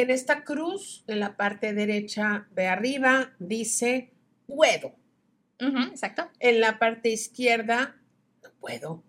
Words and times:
En 0.00 0.10
esta 0.10 0.44
cruz, 0.44 1.04
en 1.08 1.20
la 1.20 1.36
parte 1.36 1.74
derecha 1.74 2.48
de 2.52 2.68
arriba, 2.68 3.32
dice 3.38 4.12
puedo. 4.46 4.94
exacto. 5.58 6.30
En 6.38 6.60
la 6.60 6.78
parte 6.78 7.10
izquierda, 7.10 8.00
no 8.42 8.50
puedo. 8.60 9.04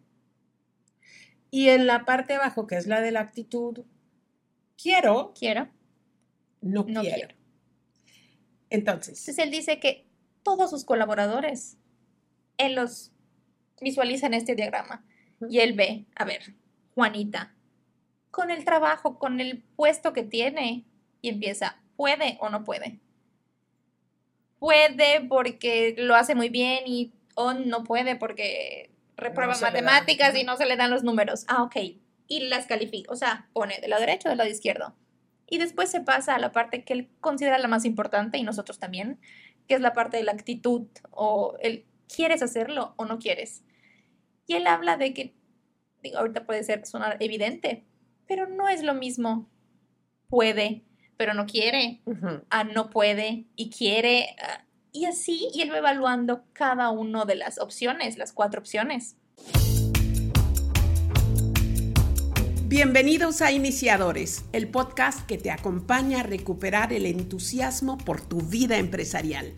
Y 1.49 1.69
en 1.69 1.87
la 1.87 2.03
parte 2.03 2.33
de 2.33 2.39
abajo, 2.39 2.67
que 2.67 2.75
es 2.75 2.87
la 2.87 3.01
de 3.01 3.11
la 3.11 3.21
actitud, 3.21 3.85
quiero. 4.77 5.33
Quiero. 5.37 5.69
No, 6.61 6.85
quiero. 6.85 7.35
Entonces. 8.69 9.19
Entonces 9.19 9.37
él 9.39 9.51
dice 9.51 9.79
que 9.79 10.07
todos 10.43 10.69
sus 10.69 10.83
colaboradores, 10.83 11.77
él 12.57 12.75
los 12.75 13.11
visualiza 13.79 14.27
en 14.27 14.33
este 14.33 14.55
diagrama 14.55 15.05
y 15.49 15.59
él 15.59 15.73
ve, 15.73 16.05
a 16.15 16.25
ver, 16.25 16.55
Juanita, 16.93 17.55
con 18.31 18.49
el 18.49 18.65
trabajo, 18.65 19.19
con 19.19 19.39
el 19.39 19.61
puesto 19.75 20.13
que 20.13 20.23
tiene 20.23 20.85
y 21.21 21.29
empieza, 21.29 21.81
¿puede 21.95 22.37
o 22.39 22.49
no 22.49 22.63
puede? 22.63 22.99
Puede 24.59 25.21
porque 25.27 25.95
lo 25.97 26.15
hace 26.15 26.35
muy 26.35 26.49
bien 26.49 26.83
y 26.85 27.13
o 27.35 27.53
no 27.53 27.83
puede 27.83 28.15
porque 28.15 28.91
reprueba 29.17 29.55
matemáticas 29.61 30.35
y 30.35 30.43
no 30.43 30.57
se 30.57 30.65
le 30.65 30.77
dan 30.77 30.91
los 30.91 31.03
números. 31.03 31.45
Ah, 31.47 31.63
ok. 31.63 31.75
Y 32.27 32.39
las 32.47 32.65
califica, 32.65 33.11
o 33.11 33.15
sea, 33.15 33.49
pone 33.53 33.79
de 33.79 33.87
lado 33.87 34.01
derecho 34.01 34.27
o 34.27 34.31
del 34.31 34.37
lado 34.37 34.49
izquierdo. 34.49 34.95
Y 35.47 35.57
después 35.57 35.91
se 35.91 36.01
pasa 36.01 36.35
a 36.35 36.39
la 36.39 36.51
parte 36.51 36.85
que 36.85 36.93
él 36.93 37.09
considera 37.19 37.57
la 37.57 37.67
más 37.67 37.83
importante 37.83 38.37
y 38.37 38.43
nosotros 38.43 38.79
también, 38.79 39.19
que 39.67 39.75
es 39.75 39.81
la 39.81 39.93
parte 39.93 40.17
de 40.17 40.23
la 40.23 40.31
actitud 40.31 40.87
o 41.11 41.57
el 41.61 41.85
quieres 42.13 42.41
hacerlo 42.41 42.93
o 42.97 43.05
no 43.05 43.19
quieres. 43.19 43.63
Y 44.47 44.55
él 44.55 44.67
habla 44.67 44.97
de 44.97 45.13
que, 45.13 45.35
digo, 46.01 46.19
ahorita 46.19 46.45
puede 46.45 46.63
ser 46.63 46.85
sonar 46.85 47.17
evidente, 47.19 47.85
pero 48.31 48.47
no 48.47 48.69
es 48.69 48.81
lo 48.81 48.93
mismo. 48.93 49.49
Puede, 50.29 50.85
pero 51.17 51.33
no 51.33 51.45
quiere. 51.45 52.01
Ah, 52.49 52.63
no 52.63 52.89
puede 52.89 53.47
y 53.57 53.69
quiere. 53.69 54.37
Ah, 54.41 54.63
y 54.93 55.03
así, 55.03 55.49
y 55.53 55.67
va 55.67 55.79
evaluando 55.79 56.45
cada 56.53 56.91
una 56.91 57.25
de 57.25 57.35
las 57.35 57.59
opciones, 57.59 58.17
las 58.17 58.31
cuatro 58.31 58.61
opciones. 58.61 59.17
Bienvenidos 62.67 63.41
a 63.41 63.51
Iniciadores, 63.51 64.45
el 64.53 64.69
podcast 64.69 65.25
que 65.25 65.37
te 65.37 65.51
acompaña 65.51 66.21
a 66.21 66.23
recuperar 66.23 66.93
el 66.93 67.07
entusiasmo 67.07 67.97
por 67.97 68.21
tu 68.21 68.39
vida 68.39 68.77
empresarial. 68.77 69.55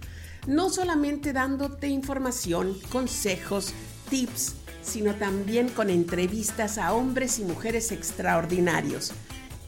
No 0.47 0.71
solamente 0.71 1.31
dándote 1.31 1.89
información, 1.89 2.75
consejos, 2.91 3.71
tips, 4.09 4.62
sino 4.83 5.15
también 5.15 5.69
con 5.69 5.89
entrevistas 5.89 6.77
a 6.77 6.93
hombres 6.93 7.39
y 7.39 7.43
mujeres 7.43 7.91
extraordinarios, 7.91 9.13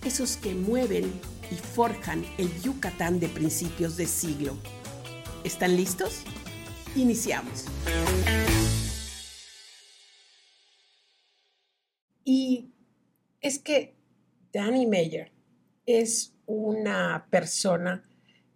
esos 0.06 0.38
que 0.38 0.54
mueven 0.54 1.06
y 1.52 1.56
forjan 1.56 2.24
el 2.38 2.50
Yucatán 2.62 3.20
de 3.20 3.28
principios 3.28 3.98
de 3.98 4.06
siglo. 4.06 4.58
¿Están 5.44 5.76
listos? 5.76 6.22
Iniciamos. 6.96 7.66
Y 12.24 12.72
es 13.42 13.60
que 13.60 13.96
Danny 14.52 14.86
Meyer 14.86 15.32
es 15.86 16.34
una 16.46 17.28
persona 17.30 18.04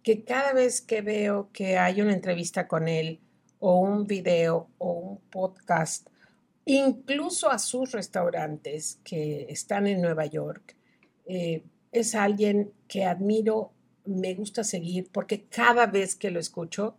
que 0.02 0.24
cada 0.24 0.52
vez 0.52 0.80
que 0.80 1.02
veo 1.02 1.50
que 1.52 1.78
hay 1.78 2.00
una 2.00 2.12
entrevista 2.12 2.66
con 2.66 2.88
él 2.88 3.20
o 3.58 3.78
un 3.78 4.06
video 4.06 4.68
o 4.78 4.92
un 4.92 5.20
podcast, 5.30 6.08
incluso 6.64 7.50
a 7.50 7.58
sus 7.58 7.92
restaurantes 7.92 9.00
que 9.04 9.46
están 9.48 9.86
en 9.86 10.00
Nueva 10.00 10.26
York, 10.26 10.76
eh, 11.26 11.64
es 11.92 12.14
alguien 12.14 12.72
que 12.88 13.04
admiro, 13.04 13.72
me 14.04 14.34
gusta 14.34 14.64
seguir 14.64 15.08
porque 15.12 15.44
cada 15.44 15.86
vez 15.86 16.16
que 16.16 16.30
lo 16.30 16.40
escucho... 16.40 16.96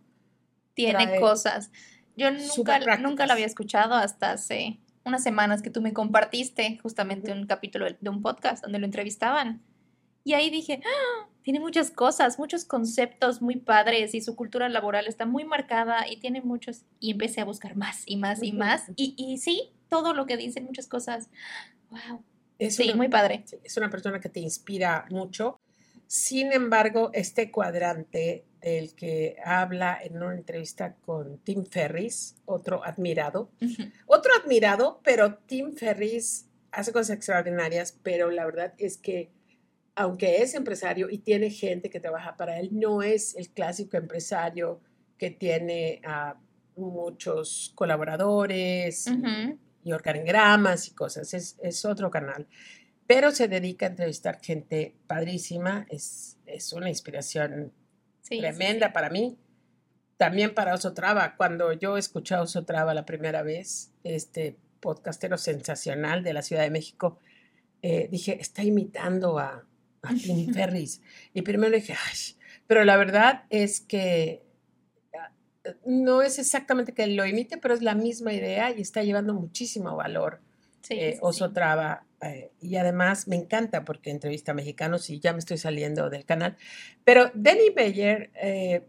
Tiene 0.74 1.20
cosas. 1.20 1.70
Yo 2.16 2.30
nunca, 2.30 2.96
nunca 2.98 3.26
lo 3.26 3.32
había 3.32 3.46
escuchado 3.46 3.94
hasta 3.94 4.32
hace 4.32 4.80
unas 5.04 5.22
semanas 5.22 5.62
que 5.62 5.70
tú 5.70 5.82
me 5.82 5.92
compartiste 5.92 6.78
justamente 6.82 7.32
un 7.32 7.46
capítulo 7.46 7.86
de 8.00 8.10
un 8.10 8.22
podcast 8.22 8.62
donde 8.62 8.78
lo 8.78 8.86
entrevistaban. 8.86 9.62
Y 10.24 10.34
ahí 10.34 10.50
dije, 10.50 10.80
¡Ah! 10.84 11.28
Tiene 11.42 11.60
muchas 11.60 11.90
cosas, 11.90 12.38
muchos 12.38 12.64
conceptos 12.64 13.42
muy 13.42 13.56
padres 13.56 14.14
y 14.14 14.20
su 14.20 14.36
cultura 14.36 14.68
laboral 14.68 15.06
está 15.06 15.26
muy 15.26 15.44
marcada 15.44 16.08
y 16.08 16.18
tiene 16.18 16.40
muchos. 16.40 16.82
Y 17.00 17.10
empecé 17.12 17.40
a 17.40 17.44
buscar 17.44 17.76
más 17.76 18.02
y 18.06 18.16
más 18.16 18.42
y 18.42 18.52
más. 18.52 18.84
Y, 18.96 19.14
y 19.16 19.38
sí, 19.38 19.72
todo 19.88 20.14
lo 20.14 20.26
que 20.26 20.36
dicen, 20.36 20.64
muchas 20.64 20.86
cosas. 20.86 21.28
¡Wow! 21.90 22.22
sí, 22.70 22.94
muy 22.94 23.08
padre. 23.08 23.44
Es 23.64 23.76
una 23.76 23.90
persona 23.90 24.20
que 24.20 24.28
te 24.28 24.40
inspira 24.40 25.06
mucho. 25.10 25.60
Sin 26.06 26.52
embargo, 26.52 27.10
este 27.12 27.50
cuadrante 27.50 28.44
del 28.60 28.94
que 28.94 29.36
habla 29.44 29.98
en 30.02 30.16
una 30.22 30.34
entrevista 30.34 30.94
con 31.04 31.38
Tim 31.38 31.64
Ferris, 31.64 32.36
otro 32.44 32.84
admirado, 32.84 33.50
otro 34.06 34.32
admirado, 34.40 35.00
pero 35.02 35.34
Tim 35.46 35.74
Ferris 35.74 36.46
hace 36.70 36.92
cosas 36.92 37.16
extraordinarias, 37.16 37.98
pero 38.02 38.30
la 38.30 38.44
verdad 38.44 38.74
es 38.78 38.98
que 38.98 39.30
aunque 39.94 40.42
es 40.42 40.54
empresario 40.54 41.10
y 41.10 41.18
tiene 41.18 41.50
gente 41.50 41.90
que 41.90 42.00
trabaja 42.00 42.36
para 42.36 42.58
él, 42.58 42.70
no 42.72 43.02
es 43.02 43.36
el 43.36 43.50
clásico 43.50 43.96
empresario 43.96 44.80
que 45.18 45.30
tiene 45.30 46.00
a 46.04 46.36
muchos 46.76 47.72
colaboradores 47.74 49.06
y 49.84 49.92
organigramas 49.92 50.88
y 50.88 50.94
cosas, 50.94 51.34
es, 51.34 51.58
es 51.62 51.84
otro 51.84 52.10
canal. 52.10 52.46
Pero 53.06 53.30
se 53.30 53.48
dedica 53.48 53.86
a 53.86 53.90
entrevistar 53.90 54.40
gente 54.40 54.94
padrísima, 55.06 55.86
es, 55.90 56.38
es 56.46 56.72
una 56.72 56.88
inspiración 56.88 57.72
tremenda 58.22 58.92
para 58.92 59.10
mí. 59.10 59.36
También 60.16 60.54
para 60.54 60.74
Osotrava, 60.74 61.36
cuando 61.36 61.72
yo 61.72 61.98
escuché 61.98 62.36
a 62.36 62.42
Osotrava 62.42 62.94
la 62.94 63.04
primera 63.04 63.42
vez, 63.42 63.92
este 64.04 64.56
podcastero 64.80 65.36
sensacional 65.36 66.22
de 66.22 66.32
la 66.32 66.42
Ciudad 66.42 66.62
de 66.62 66.70
México, 66.70 67.18
eh, 67.82 68.08
dije, 68.10 68.38
está 68.40 68.62
imitando 68.62 69.38
a, 69.38 69.66
a 70.02 70.14
Tim 70.14 70.52
Ferris. 70.54 71.00
Y 71.34 71.42
primero 71.42 71.74
dije, 71.74 71.94
ay, 71.94 72.18
pero 72.66 72.84
la 72.84 72.96
verdad 72.96 73.44
es 73.50 73.80
que 73.80 74.42
ah, 75.18 75.30
no 75.86 76.22
es 76.22 76.38
exactamente 76.38 76.92
que 76.92 77.06
lo 77.06 77.26
imite, 77.26 77.58
pero 77.58 77.74
es 77.74 77.82
la 77.82 77.94
misma 77.94 78.32
idea 78.32 78.70
y 78.70 78.80
está 78.80 79.02
llevando 79.02 79.34
muchísimo 79.34 79.96
valor 79.96 80.40
sí, 80.82 80.94
eh, 80.94 81.18
Osotrava 81.20 82.04
eh, 82.20 82.52
y 82.60 82.76
además 82.76 83.26
me 83.26 83.36
encanta 83.36 83.84
porque 83.84 84.10
entrevista 84.10 84.52
a 84.52 84.54
mexicanos 84.54 85.08
y 85.10 85.20
ya 85.20 85.32
me 85.32 85.38
estoy 85.38 85.58
saliendo 85.58 86.10
del 86.10 86.24
canal. 86.24 86.56
Pero 87.04 87.30
Danny 87.34 87.70
Bayer 87.74 88.30
eh, 88.34 88.82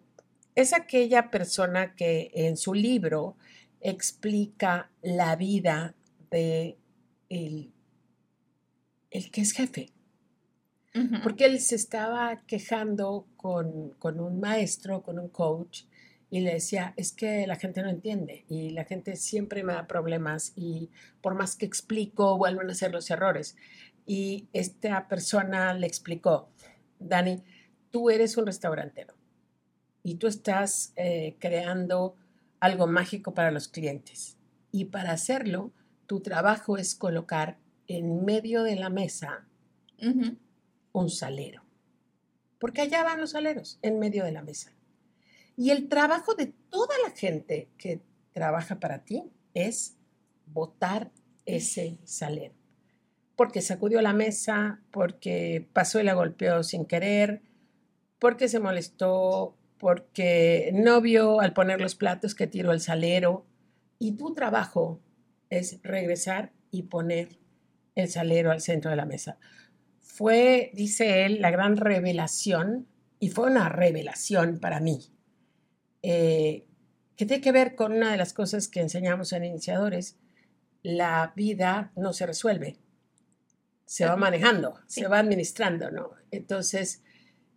es 0.56 0.74
aquella 0.74 1.32
persona 1.32 1.96
que 1.96 2.32
en 2.34 2.58
su 2.58 2.74
libro 2.74 3.38
explica 3.82 4.92
la 5.02 5.36
vida 5.36 5.96
de 6.30 6.78
el, 7.30 7.74
el 9.12 9.32
que 9.32 9.42
es 9.42 9.52
jefe. 9.52 9.90
Porque 11.24 11.46
él 11.46 11.60
se 11.60 11.76
estaba 11.76 12.44
quejando 12.46 13.26
con, 13.36 13.92
con 13.98 14.20
un 14.20 14.40
maestro, 14.40 15.02
con 15.02 15.18
un 15.18 15.28
coach, 15.28 15.86
y 16.34 16.40
le 16.40 16.54
decía, 16.54 16.96
es 16.98 17.12
que 17.12 17.46
la 17.46 17.58
gente 17.58 17.84
no 17.84 17.90
entiende 17.92 18.44
y 18.50 18.72
la 18.72 18.86
gente 18.86 19.16
siempre 19.16 19.62
me 19.62 19.74
da 19.74 19.86
problemas 19.86 20.52
y 20.56 20.90
por 21.22 21.36
más 21.36 21.56
que 21.56 21.68
explico, 21.68 22.40
vuelven 22.40 22.70
a 22.70 22.72
hacer 22.72 22.92
los 22.92 23.12
errores. 23.12 23.56
Y 24.08 24.48
esta 24.52 25.08
persona 25.08 25.76
le 25.76 25.86
explicó, 25.86 26.50
Dani, 26.98 27.44
tú 27.92 28.10
eres 28.10 28.36
un 28.36 28.48
restaurantero 28.48 29.14
y 30.02 30.16
tú 30.16 30.26
estás 30.26 30.94
eh, 30.96 31.36
creando 31.40 32.16
algo 32.60 32.88
mágico 32.88 33.36
para 33.36 33.52
los 33.52 33.68
clientes. 33.68 34.36
Y 34.72 34.86
para 34.86 35.12
hacerlo, 35.12 35.72
tu 36.08 36.22
trabajo 36.22 36.78
es 36.78 36.96
colocar 36.96 37.60
en 37.88 38.26
medio 38.26 38.64
de 38.64 38.76
la 38.76 38.90
mesa 38.90 39.46
un 40.94 41.10
salero. 41.10 41.64
Porque 42.60 42.82
allá 42.82 43.04
van 43.04 43.20
los 43.20 43.32
saleros, 43.32 43.78
en 43.82 44.00
medio 44.00 44.24
de 44.24 44.32
la 44.32 44.42
mesa. 44.42 44.72
Y 45.58 45.72
el 45.72 45.90
trabajo 45.90 46.34
de 46.36 46.54
toda 46.70 46.96
la 47.06 47.12
gente 47.12 47.70
que 47.78 48.02
trabaja 48.32 48.80
para 48.80 49.04
ti 49.04 49.32
es 49.54 49.98
votar 50.46 51.12
ese 51.46 52.00
salero. 52.06 52.56
Porque 53.36 53.62
sacudió 53.62 54.02
la 54.02 54.14
mesa, 54.14 54.82
porque 54.92 55.68
pasó 55.74 56.00
y 56.00 56.04
la 56.04 56.14
golpeó 56.14 56.64
sin 56.64 56.86
querer, 56.86 57.42
porque 58.20 58.48
se 58.48 58.60
molestó, 58.60 59.58
porque 59.78 60.72
no 60.74 61.02
vio 61.02 61.42
al 61.42 61.54
poner 61.54 61.82
los 61.82 61.96
platos 61.96 62.36
que 62.36 62.48
tiró 62.48 62.72
el 62.72 62.80
salero. 62.80 63.46
Y 64.00 64.14
tu 64.14 64.34
trabajo 64.34 65.02
es 65.50 65.80
regresar 65.84 66.54
y 66.72 66.84
poner 66.84 67.38
el 67.96 68.10
salero 68.10 68.52
al 68.52 68.62
centro 68.62 68.90
de 68.90 68.98
la 68.98 69.06
mesa. 69.06 69.38
Fue, 70.04 70.70
dice 70.76 71.26
él, 71.26 71.42
la 71.42 71.50
gran 71.50 71.76
revelación, 71.78 72.88
y 73.20 73.30
fue 73.30 73.50
una 73.50 73.68
revelación 73.70 74.60
para 74.60 74.80
mí, 74.80 75.00
eh, 76.04 76.68
que 77.16 77.26
tiene 77.26 77.42
que 77.42 77.52
ver 77.52 77.74
con 77.74 77.94
una 77.94 78.12
de 78.12 78.18
las 78.18 78.34
cosas 78.34 78.68
que 78.68 78.82
enseñamos 78.82 79.34
en 79.34 79.46
iniciadores, 79.46 80.20
la 80.84 81.34
vida 81.36 81.92
no 81.96 82.14
se 82.14 82.28
resuelve, 82.28 82.78
se 83.86 84.06
va 84.06 84.16
manejando, 84.18 84.80
se 84.88 85.08
va 85.08 85.20
administrando, 85.20 85.90
¿no? 85.90 86.12
Entonces, 86.30 87.02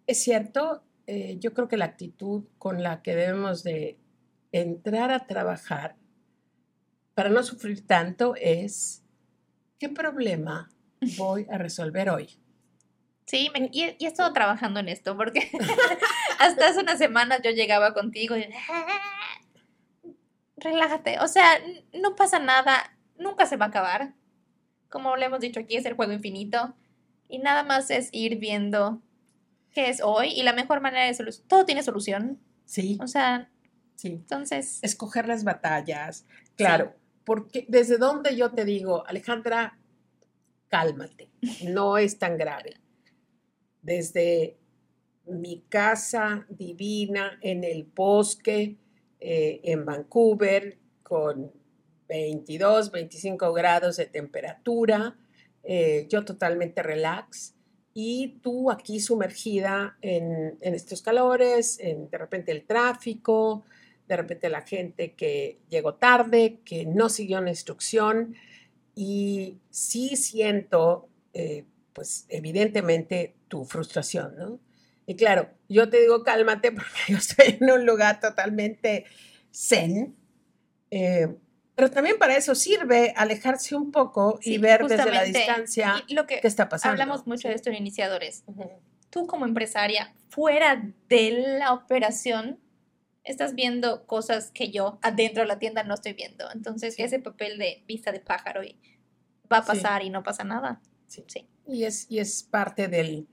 Es 0.06 0.22
cierto, 0.22 0.84
eh, 1.08 1.36
yo 1.40 1.52
creo 1.52 1.68
que 1.68 1.76
la 1.76 1.86
actitud 1.86 2.44
con 2.58 2.82
la 2.82 3.02
que 3.02 3.16
debemos 3.16 3.64
de 3.64 3.98
entrar 4.52 5.10
a 5.10 5.26
trabajar 5.26 5.96
para 7.14 7.28
no 7.28 7.42
sufrir 7.42 7.86
tanto 7.86 8.34
es, 8.36 9.04
¿qué 9.78 9.88
problema 9.88 10.70
voy 11.16 11.46
a 11.50 11.58
resolver 11.58 12.10
hoy? 12.10 12.28
Sí, 13.26 13.50
y, 13.72 13.82
he 13.82 13.96
estado 14.00 14.32
trabajando 14.32 14.80
en 14.80 14.88
esto, 14.88 15.16
porque 15.16 15.50
hasta 16.38 16.68
hace 16.68 16.80
unas 16.80 16.98
semanas 16.98 17.40
yo 17.42 17.50
llegaba 17.50 17.92
contigo 17.92 18.36
y 18.36 18.46
relájate, 20.56 21.18
o 21.20 21.28
sea, 21.28 21.60
no 21.92 22.14
pasa 22.14 22.38
nada, 22.38 22.96
nunca 23.18 23.46
se 23.46 23.56
va 23.56 23.66
a 23.66 23.68
acabar. 23.68 24.14
Como 24.88 25.16
le 25.16 25.26
hemos 25.26 25.40
dicho 25.40 25.60
aquí, 25.60 25.76
es 25.76 25.84
el 25.84 25.94
juego 25.94 26.12
infinito. 26.12 26.74
Y 27.28 27.38
nada 27.38 27.64
más 27.64 27.90
es 27.90 28.08
ir 28.12 28.38
viendo 28.38 29.02
qué 29.72 29.90
es 29.90 30.00
hoy 30.00 30.28
y 30.28 30.42
la 30.42 30.52
mejor 30.52 30.80
manera 30.80 31.06
de 31.06 31.14
solucionar. 31.14 31.48
Todo 31.48 31.66
tiene 31.66 31.82
solución. 31.82 32.38
Sí. 32.64 32.98
O 33.02 33.08
sea, 33.08 33.50
sí. 33.96 34.08
Entonces. 34.08 34.78
Escoger 34.82 35.26
las 35.26 35.42
batallas. 35.42 36.24
Claro. 36.56 36.94
Porque 37.24 37.66
desde 37.68 37.98
donde 37.98 38.36
yo 38.36 38.52
te 38.52 38.64
digo, 38.64 39.04
Alejandra, 39.08 39.76
cálmate. 40.68 41.28
No 41.64 41.98
es 41.98 42.18
tan 42.18 42.36
grave. 42.36 42.74
Desde 43.82 44.56
mi 45.26 45.64
casa 45.68 46.46
divina 46.48 47.38
en 47.42 47.64
el 47.64 47.84
bosque, 47.84 48.76
eh, 49.20 49.60
en 49.64 49.84
Vancouver, 49.84 50.78
con 51.02 51.52
22, 52.08 52.90
25 52.90 53.52
grados 53.52 53.96
de 53.96 54.06
temperatura, 54.06 55.16
eh, 55.62 56.06
yo 56.08 56.24
totalmente 56.24 56.82
relax 56.82 57.54
y 57.92 58.38
tú 58.42 58.70
aquí 58.70 59.00
sumergida 59.00 59.96
en, 60.02 60.58
estos 60.60 61.02
calores, 61.02 61.80
en 61.80 62.10
de 62.10 62.18
repente 62.18 62.52
el 62.52 62.66
tráfico, 62.66 63.64
de 64.06 64.16
repente 64.16 64.48
la 64.48 64.60
gente 64.60 65.14
que 65.14 65.58
llegó 65.68 65.94
tarde, 65.94 66.60
que 66.64 66.84
no 66.84 67.08
siguió 67.08 67.38
una 67.38 67.50
instrucción 67.50 68.36
y 68.96 69.58
sí 69.70 70.16
siento, 70.16 71.08
eh, 71.34 71.64
pues 71.92 72.24
evidentemente, 72.30 73.36
tu 73.46 73.64
frustración, 73.64 74.34
¿no? 74.36 74.58
Y 75.06 75.14
claro, 75.14 75.50
yo 75.68 75.88
te 75.88 76.00
digo 76.00 76.24
cálmate 76.24 76.72
porque 76.72 76.98
yo 77.08 77.18
estoy 77.18 77.58
en 77.60 77.70
un 77.70 77.86
lugar 77.86 78.18
totalmente 78.18 79.04
zen. 79.52 80.16
Eh, 80.90 81.28
pero 81.74 81.90
también 81.90 82.18
para 82.18 82.36
eso 82.36 82.54
sirve 82.54 83.12
alejarse 83.16 83.76
un 83.76 83.92
poco 83.92 84.38
y 84.42 84.56
ver 84.56 84.86
desde 84.86 85.10
la 85.10 85.24
distancia 85.24 86.02
lo 86.08 86.26
que 86.26 86.40
qué 86.40 86.48
está 86.48 86.70
pasando. 86.70 86.92
Hablamos 86.92 87.26
mucho 87.26 87.48
de 87.48 87.54
esto 87.54 87.68
en 87.68 87.76
iniciadores. 87.76 88.44
Tú 89.10 89.26
como 89.26 89.44
empresaria, 89.44 90.14
fuera 90.30 90.90
de 91.10 91.58
la 91.58 91.74
operación, 91.74 92.58
estás 93.26 93.54
viendo 93.54 94.06
cosas 94.06 94.50
que 94.52 94.70
yo 94.70 94.98
adentro 95.02 95.42
de 95.42 95.48
la 95.48 95.58
tienda 95.58 95.82
no 95.82 95.94
estoy 95.94 96.14
viendo. 96.14 96.50
Entonces, 96.52 96.94
ese 96.98 97.18
papel 97.18 97.58
de 97.58 97.82
vista 97.86 98.12
de 98.12 98.20
pájaro 98.20 98.62
y 98.62 98.78
va 99.52 99.58
a 99.58 99.64
pasar 99.64 100.02
y 100.02 100.10
no 100.10 100.22
pasa 100.22 100.44
nada. 100.44 100.80
Sí. 101.08 101.24
Y, 101.66 101.84
es, 101.84 102.06
y 102.10 102.20
es 102.20 102.42
parte 102.44 102.88
del, 102.88 103.26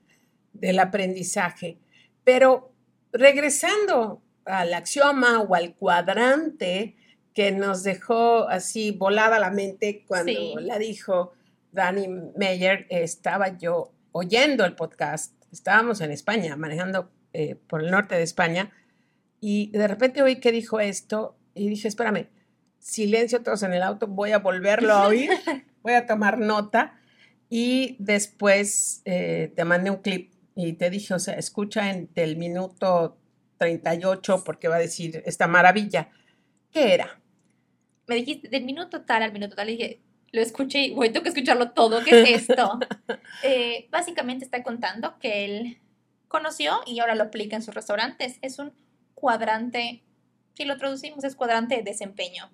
del 0.52 0.78
aprendizaje. 0.80 1.78
Pero 2.24 2.72
regresando 3.12 4.22
al 4.44 4.74
axioma 4.74 5.40
o 5.40 5.54
al 5.54 5.74
cuadrante 5.74 6.96
que 7.32 7.52
nos 7.52 7.82
dejó 7.82 8.48
así 8.48 8.90
volada 8.90 9.38
la 9.38 9.50
mente 9.50 10.04
cuando 10.06 10.60
la 10.60 10.78
dijo 10.78 11.32
Danny 11.72 12.08
Meyer, 12.36 12.86
estaba 12.90 13.56
yo 13.58 13.92
oyendo 14.12 14.64
el 14.64 14.76
podcast, 14.76 15.34
estábamos 15.52 16.00
en 16.00 16.12
España, 16.12 16.56
manejando 16.56 17.10
eh, 17.32 17.56
por 17.56 17.82
el 17.82 17.90
norte 17.90 18.14
de 18.14 18.22
España, 18.22 18.72
y 19.46 19.66
de 19.72 19.86
repente 19.86 20.22
oí 20.22 20.36
que 20.36 20.52
dijo 20.52 20.80
esto 20.80 21.36
y 21.54 21.68
dije, 21.68 21.86
espérame, 21.86 22.30
silencio 22.78 23.42
todos 23.42 23.62
en 23.62 23.74
el 23.74 23.82
auto, 23.82 24.06
voy 24.06 24.32
a 24.32 24.38
volverlo 24.38 24.94
a 24.94 25.06
oír, 25.06 25.28
voy 25.82 25.92
a 25.92 26.06
tomar 26.06 26.38
nota, 26.38 26.98
y 27.50 27.96
después 27.98 29.02
eh, 29.04 29.52
te 29.54 29.66
mandé 29.66 29.90
un 29.90 29.98
clip 29.98 30.32
y 30.56 30.72
te 30.72 30.88
dije, 30.88 31.12
o 31.12 31.18
sea, 31.18 31.34
escucha 31.34 31.90
en 31.90 32.08
del 32.14 32.38
minuto 32.38 33.18
38 33.58 34.44
porque 34.46 34.68
va 34.68 34.76
a 34.76 34.78
decir 34.78 35.22
esta 35.26 35.46
maravilla. 35.46 36.08
¿Qué 36.70 36.94
era? 36.94 37.20
Me 38.06 38.14
dijiste 38.14 38.48
del 38.48 38.64
minuto 38.64 39.02
tal 39.02 39.24
al 39.24 39.32
minuto 39.34 39.56
tal, 39.56 39.68
y 39.68 39.76
dije, 39.76 40.00
lo 40.32 40.40
escuché 40.40 40.84
y 40.84 40.94
tengo 40.94 41.22
que 41.22 41.28
escucharlo 41.28 41.72
todo, 41.72 42.02
¿qué 42.02 42.22
es 42.22 42.48
esto? 42.48 42.78
Eh, 43.42 43.88
básicamente 43.90 44.46
está 44.46 44.62
contando 44.62 45.18
que 45.18 45.44
él 45.44 45.78
conoció 46.28 46.80
y 46.86 47.00
ahora 47.00 47.14
lo 47.14 47.24
aplica 47.24 47.56
en 47.56 47.62
sus 47.62 47.74
restaurantes. 47.74 48.38
Es 48.40 48.58
un 48.58 48.72
cuadrante, 49.24 50.02
si 50.52 50.66
lo 50.66 50.76
traducimos, 50.76 51.24
es 51.24 51.34
cuadrante 51.34 51.76
de 51.76 51.82
desempeño. 51.82 52.50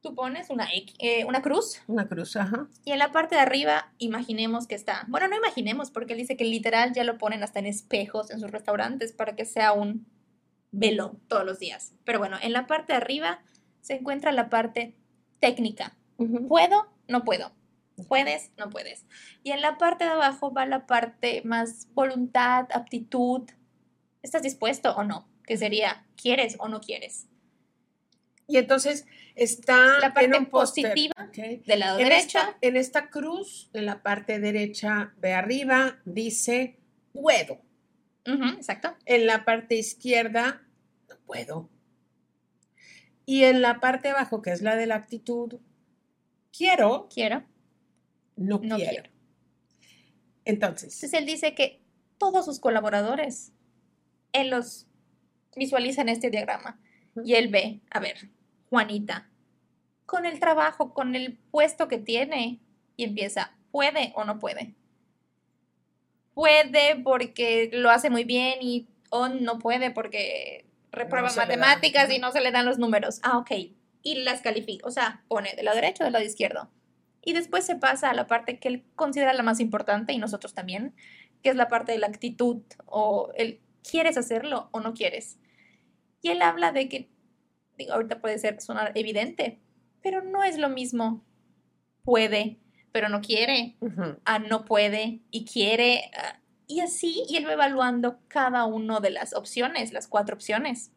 Tú 0.00 0.14
pones 0.14 0.48
una, 0.48 0.66
eh, 0.98 1.26
una 1.26 1.42
cruz. 1.42 1.82
Una 1.88 2.08
cruz, 2.08 2.36
ajá. 2.36 2.68
Y 2.86 2.92
en 2.92 2.98
la 2.98 3.12
parte 3.12 3.34
de 3.34 3.42
arriba, 3.42 3.92
imaginemos 3.98 4.66
que 4.66 4.74
está. 4.74 5.04
Bueno, 5.08 5.28
no 5.28 5.36
imaginemos, 5.36 5.90
porque 5.90 6.14
él 6.14 6.20
dice 6.20 6.38
que 6.38 6.44
literal 6.44 6.94
ya 6.94 7.04
lo 7.04 7.18
ponen 7.18 7.42
hasta 7.42 7.58
en 7.58 7.66
espejos 7.66 8.30
en 8.30 8.40
sus 8.40 8.50
restaurantes 8.50 9.12
para 9.12 9.36
que 9.36 9.44
sea 9.44 9.74
un 9.74 10.06
velo 10.70 11.20
todos 11.28 11.44
los 11.44 11.58
días. 11.58 11.92
Pero 12.04 12.18
bueno, 12.18 12.38
en 12.40 12.54
la 12.54 12.66
parte 12.66 12.94
de 12.94 12.96
arriba 12.96 13.40
se 13.82 13.96
encuentra 13.96 14.32
la 14.32 14.48
parte 14.48 14.96
técnica. 15.38 15.98
¿Puedo? 16.48 16.86
No 17.08 17.24
puedo. 17.24 17.52
¿Puedes? 18.08 18.52
No 18.56 18.70
puedes. 18.70 19.04
Y 19.42 19.50
en 19.50 19.60
la 19.60 19.76
parte 19.76 20.04
de 20.04 20.12
abajo 20.12 20.50
va 20.50 20.64
la 20.64 20.86
parte 20.86 21.42
más 21.44 21.88
voluntad, 21.92 22.68
aptitud. 22.72 23.42
¿Estás 24.26 24.42
dispuesto 24.42 24.92
o 24.96 25.04
no? 25.04 25.28
Que 25.44 25.56
sería, 25.56 26.04
¿quieres 26.20 26.56
o 26.58 26.68
no 26.68 26.80
quieres? 26.80 27.28
Y 28.48 28.56
entonces 28.56 29.06
está 29.36 30.00
la 30.00 30.12
parte 30.12 30.40
positiva 30.46 31.14
del 31.32 31.78
lado 31.78 31.98
derecho. 31.98 32.40
en 32.60 32.76
esta 32.76 33.08
cruz, 33.08 33.70
en 33.72 33.86
la 33.86 34.02
parte 34.02 34.40
derecha 34.40 35.14
de 35.18 35.32
arriba, 35.32 36.00
dice 36.04 36.80
puedo. 37.12 37.60
exacto. 38.24 38.96
En 39.04 39.26
la 39.26 39.44
parte 39.44 39.76
izquierda, 39.76 40.66
no 41.08 41.16
puedo. 41.24 41.70
Y 43.26 43.44
en 43.44 43.62
la 43.62 43.78
parte 43.78 44.08
abajo, 44.08 44.42
que 44.42 44.50
es 44.50 44.60
la 44.60 44.74
de 44.74 44.86
la 44.86 44.96
actitud, 44.96 45.60
quiero. 46.52 47.08
Quiero. 47.14 47.44
No, 48.34 48.60
quiero. 48.60 49.08
Entonces. 50.44 50.94
Entonces 50.94 51.12
él 51.14 51.26
dice 51.26 51.54
que 51.54 51.80
todos 52.18 52.44
sus 52.44 52.58
colaboradores, 52.58 53.52
él 54.40 54.50
los 54.50 54.86
visualiza 55.56 56.02
en 56.02 56.08
este 56.08 56.30
diagrama. 56.30 56.78
Y 57.24 57.34
él 57.34 57.48
ve, 57.48 57.80
a 57.90 58.00
ver, 58.00 58.30
Juanita, 58.68 59.28
con 60.04 60.26
el 60.26 60.38
trabajo, 60.38 60.92
con 60.94 61.14
el 61.16 61.38
puesto 61.50 61.88
que 61.88 61.98
tiene, 61.98 62.60
y 62.96 63.04
empieza, 63.04 63.56
¿puede 63.70 64.12
o 64.14 64.24
no 64.24 64.38
puede? 64.38 64.74
Puede 66.34 66.96
porque 67.02 67.70
lo 67.72 67.90
hace 67.90 68.10
muy 68.10 68.24
bien 68.24 68.58
y 68.60 68.88
o 69.10 69.28
no 69.28 69.58
puede 69.58 69.90
porque 69.90 70.66
reprueba 70.92 71.30
matemáticas 71.34 72.10
y 72.10 72.18
no 72.18 72.32
se 72.32 72.40
le 72.40 72.50
dan 72.50 72.66
los 72.66 72.78
números. 72.78 73.20
Ah, 73.22 73.38
ok. 73.38 73.50
Y 74.02 74.16
las 74.16 74.40
califica, 74.40 74.86
o 74.86 74.90
sea, 74.90 75.24
pone 75.28 75.54
de 75.54 75.62
lado 75.62 75.76
derecho 75.76 76.02
o 76.02 76.04
del 76.04 76.12
lado 76.12 76.24
izquierdo. 76.24 76.70
Y 77.22 77.32
después 77.32 77.64
se 77.64 77.76
pasa 77.76 78.10
a 78.10 78.14
la 78.14 78.26
parte 78.26 78.58
que 78.58 78.68
él 78.68 78.84
considera 78.94 79.32
la 79.32 79.42
más 79.42 79.60
importante 79.60 80.12
y 80.12 80.18
nosotros 80.18 80.54
también, 80.54 80.94
que 81.42 81.50
es 81.50 81.56
la 81.56 81.68
parte 81.68 81.92
de 81.92 81.98
la 81.98 82.06
actitud 82.06 82.62
o 82.86 83.32
el 83.36 83.60
quieres 83.90 84.16
hacerlo 84.16 84.68
o 84.72 84.80
no 84.80 84.94
quieres. 84.94 85.38
Y 86.22 86.30
él 86.30 86.42
habla 86.42 86.72
de 86.72 86.88
que 86.88 87.10
digo, 87.76 87.92
ahorita 87.92 88.20
puede 88.20 88.38
ser 88.38 88.60
sonar 88.60 88.92
evidente, 88.94 89.60
pero 90.02 90.22
no 90.22 90.42
es 90.42 90.58
lo 90.58 90.68
mismo. 90.68 91.24
Puede, 92.02 92.58
pero 92.92 93.08
no 93.08 93.20
quiere. 93.20 93.76
a 94.24 94.38
no 94.38 94.64
puede 94.64 95.20
y 95.30 95.44
quiere. 95.44 96.10
Ah, 96.16 96.40
y 96.68 96.80
así, 96.80 97.24
y 97.28 97.36
él 97.36 97.46
va 97.46 97.52
evaluando 97.52 98.18
cada 98.28 98.64
una 98.64 99.00
de 99.00 99.10
las 99.10 99.34
opciones, 99.34 99.92
las 99.92 100.08
cuatro 100.08 100.34
opciones. 100.34 100.92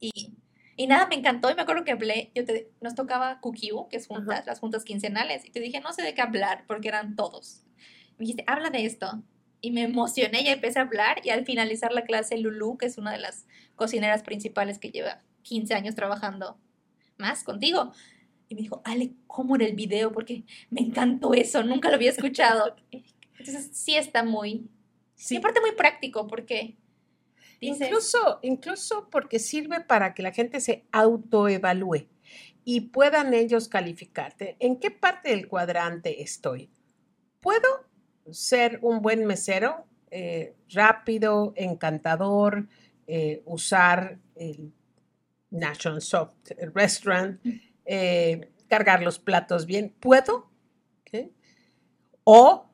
Y, 0.00 0.34
y 0.76 0.86
nada, 0.86 1.06
me 1.06 1.16
encantó 1.16 1.50
y 1.50 1.54
me 1.54 1.62
acuerdo 1.62 1.84
que 1.84 1.92
hablé, 1.92 2.30
yo 2.34 2.44
te, 2.44 2.70
nos 2.80 2.94
tocaba 2.94 3.40
QQ, 3.40 3.88
que 3.90 3.96
es 3.96 4.06
juntas, 4.06 4.46
las 4.46 4.60
juntas 4.60 4.84
quincenales, 4.84 5.44
y 5.44 5.50
te 5.50 5.60
dije, 5.60 5.80
no 5.80 5.92
sé 5.92 6.02
de 6.02 6.14
qué 6.14 6.22
hablar, 6.22 6.64
porque 6.66 6.88
eran 6.88 7.14
todos. 7.14 7.62
Me 8.18 8.24
dijiste, 8.24 8.44
habla 8.46 8.70
de 8.70 8.86
esto. 8.86 9.22
Y 9.66 9.72
me 9.72 9.82
emocioné 9.82 10.42
y 10.42 10.46
empecé 10.46 10.78
a 10.78 10.82
hablar 10.82 11.20
y 11.24 11.30
al 11.30 11.44
finalizar 11.44 11.92
la 11.92 12.04
clase, 12.04 12.38
Lulu, 12.38 12.78
que 12.78 12.86
es 12.86 12.98
una 12.98 13.10
de 13.10 13.18
las 13.18 13.48
cocineras 13.74 14.22
principales 14.22 14.78
que 14.78 14.92
lleva 14.92 15.24
15 15.42 15.74
años 15.74 15.96
trabajando 15.96 16.56
más 17.18 17.42
contigo. 17.42 17.92
Y 18.48 18.54
me 18.54 18.60
dijo, 18.60 18.80
Ale, 18.84 19.14
¿cómo 19.26 19.56
era 19.56 19.66
el 19.66 19.74
video? 19.74 20.12
Porque 20.12 20.44
me 20.70 20.82
encantó 20.82 21.34
eso, 21.34 21.64
nunca 21.64 21.88
lo 21.88 21.96
había 21.96 22.10
escuchado. 22.10 22.76
Entonces 22.92 23.70
sí 23.72 23.96
está 23.96 24.22
muy... 24.22 24.70
Sí. 25.16 25.34
Y 25.34 25.38
aparte 25.38 25.60
muy 25.60 25.72
práctico 25.72 26.28
porque... 26.28 26.76
incluso, 27.58 28.38
incluso 28.42 29.08
porque 29.10 29.40
sirve 29.40 29.80
para 29.80 30.14
que 30.14 30.22
la 30.22 30.30
gente 30.30 30.60
se 30.60 30.86
autoevalúe 30.92 32.06
y 32.64 32.82
puedan 32.82 33.34
ellos 33.34 33.66
calificarte. 33.66 34.54
¿En 34.60 34.78
qué 34.78 34.92
parte 34.92 35.30
del 35.30 35.48
cuadrante 35.48 36.22
estoy? 36.22 36.70
¿Puedo 37.40 37.85
ser 38.30 38.78
un 38.82 39.02
buen 39.02 39.24
mesero? 39.26 39.86
eh, 40.10 40.54
rápido, 40.70 41.52
encantador, 41.56 42.68
eh, 43.06 43.42
usar 43.44 44.18
el 44.34 44.72
National 45.50 46.00
Soft 46.00 46.50
Restaurant, 46.74 47.40
eh, 47.84 48.52
cargar 48.68 49.02
los 49.02 49.18
platos 49.18 49.66
bien. 49.66 49.94
¿Puedo? 50.00 50.50
O 52.24 52.70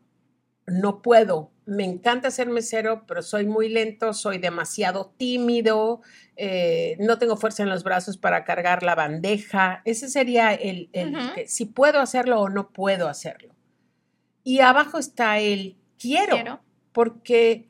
no 0.66 1.02
puedo. 1.02 1.52
Me 1.66 1.84
encanta 1.84 2.30
ser 2.30 2.48
mesero, 2.48 3.04
pero 3.06 3.22
soy 3.22 3.46
muy 3.46 3.68
lento, 3.68 4.14
soy 4.14 4.38
demasiado 4.38 5.12
tímido, 5.16 6.00
no 6.98 7.18
tengo 7.18 7.36
fuerza 7.36 7.62
en 7.62 7.68
los 7.68 7.84
brazos 7.84 8.16
para 8.16 8.44
cargar 8.44 8.82
la 8.82 8.94
bandeja. 8.94 9.82
Ese 9.84 10.08
sería 10.08 10.54
el, 10.54 10.90
si 11.46 11.66
puedo 11.66 12.00
hacerlo 12.00 12.40
o 12.40 12.48
no 12.48 12.72
puedo 12.72 13.08
hacerlo. 13.08 13.54
Y 14.44 14.60
abajo 14.60 14.98
está 14.98 15.38
el 15.38 15.76
quiero, 15.98 16.60
porque 16.92 17.68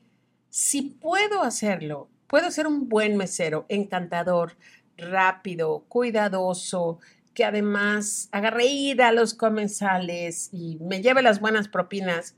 si 0.49 0.81
puedo 0.81 1.43
hacerlo, 1.43 2.09
puedo 2.27 2.49
ser 2.51 2.67
un 2.67 2.89
buen 2.89 3.15
mesero, 3.15 3.65
encantador, 3.69 4.57
rápido, 4.97 5.85
cuidadoso, 5.87 6.99
que 7.33 7.45
además 7.45 8.29
haga 8.31 8.51
reír 8.51 9.01
a 9.01 9.11
los 9.11 9.33
comensales 9.33 10.49
y 10.51 10.77
me 10.79 11.01
lleve 11.01 11.21
las 11.21 11.39
buenas 11.39 11.67
propinas, 11.67 12.35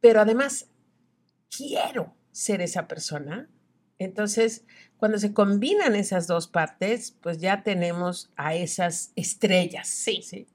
pero 0.00 0.20
además 0.20 0.68
quiero 1.50 2.14
ser 2.32 2.60
esa 2.60 2.86
persona. 2.86 3.48
Entonces, 3.98 4.64
cuando 4.98 5.18
se 5.18 5.32
combinan 5.32 5.96
esas 5.96 6.26
dos 6.26 6.48
partes, 6.48 7.16
pues 7.22 7.38
ya 7.38 7.62
tenemos 7.62 8.30
a 8.36 8.54
esas 8.54 9.12
estrellas. 9.16 9.88
Sí. 9.88 10.22
¿sí? 10.22 10.46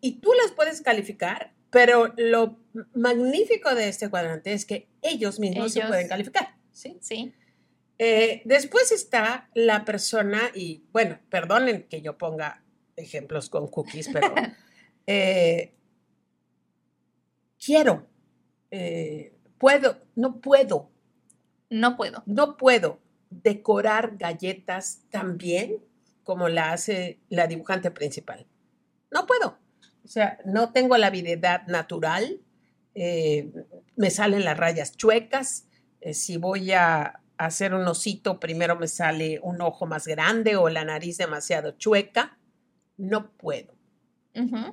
Y 0.00 0.20
tú 0.20 0.30
las 0.42 0.52
puedes 0.52 0.82
calificar 0.82 1.54
pero 1.72 2.12
lo 2.18 2.58
magnífico 2.94 3.74
de 3.74 3.88
este 3.88 4.10
cuadrante 4.10 4.52
es 4.52 4.66
que 4.66 4.90
ellos 5.00 5.40
mismos 5.40 5.72
se 5.72 5.80
pueden 5.80 6.06
calificar. 6.06 6.54
Sí. 6.70 6.98
Sí. 7.00 7.34
Eh, 7.98 8.42
después 8.44 8.92
está 8.92 9.48
la 9.54 9.86
persona, 9.86 10.50
y 10.54 10.84
bueno, 10.92 11.18
perdonen 11.30 11.84
que 11.88 12.02
yo 12.02 12.18
ponga 12.18 12.62
ejemplos 12.94 13.48
con 13.48 13.68
cookies, 13.68 14.10
pero 14.12 14.34
eh, 15.06 15.72
quiero, 17.64 18.06
eh, 18.70 19.34
puedo, 19.56 19.96
no 20.14 20.42
puedo. 20.42 20.90
No 21.70 21.96
puedo. 21.96 22.22
No 22.26 22.58
puedo 22.58 23.00
decorar 23.30 24.18
galletas 24.18 25.04
tan 25.08 25.38
bien 25.38 25.78
como 26.22 26.50
la 26.50 26.72
hace 26.72 27.18
la 27.30 27.46
dibujante 27.46 27.90
principal. 27.90 28.46
No 29.10 29.26
puedo. 29.26 29.61
O 30.12 30.14
sea, 30.14 30.38
no 30.44 30.72
tengo 30.72 30.98
la 30.98 31.06
habilidad 31.06 31.66
natural, 31.68 32.38
eh, 32.94 33.50
me 33.96 34.10
salen 34.10 34.44
las 34.44 34.58
rayas 34.58 34.94
chuecas, 34.94 35.68
eh, 36.02 36.12
si 36.12 36.36
voy 36.36 36.72
a 36.72 37.22
hacer 37.38 37.72
un 37.72 37.88
osito, 37.88 38.38
primero 38.38 38.76
me 38.76 38.88
sale 38.88 39.40
un 39.42 39.62
ojo 39.62 39.86
más 39.86 40.06
grande 40.06 40.56
o 40.56 40.68
la 40.68 40.84
nariz 40.84 41.16
demasiado 41.16 41.78
chueca, 41.78 42.36
no 42.98 43.30
puedo. 43.38 43.74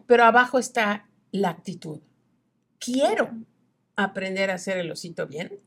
Pero 0.08 0.26
abajo 0.26 0.60
está 0.60 1.08
la 1.32 1.52
actitud. 1.52 2.02
Quiero 2.78 3.30
aprender 3.96 4.52
a 4.52 4.56
hacer 4.56 4.78
el 4.78 4.92
osito 4.92 5.26
bien, 5.26 5.58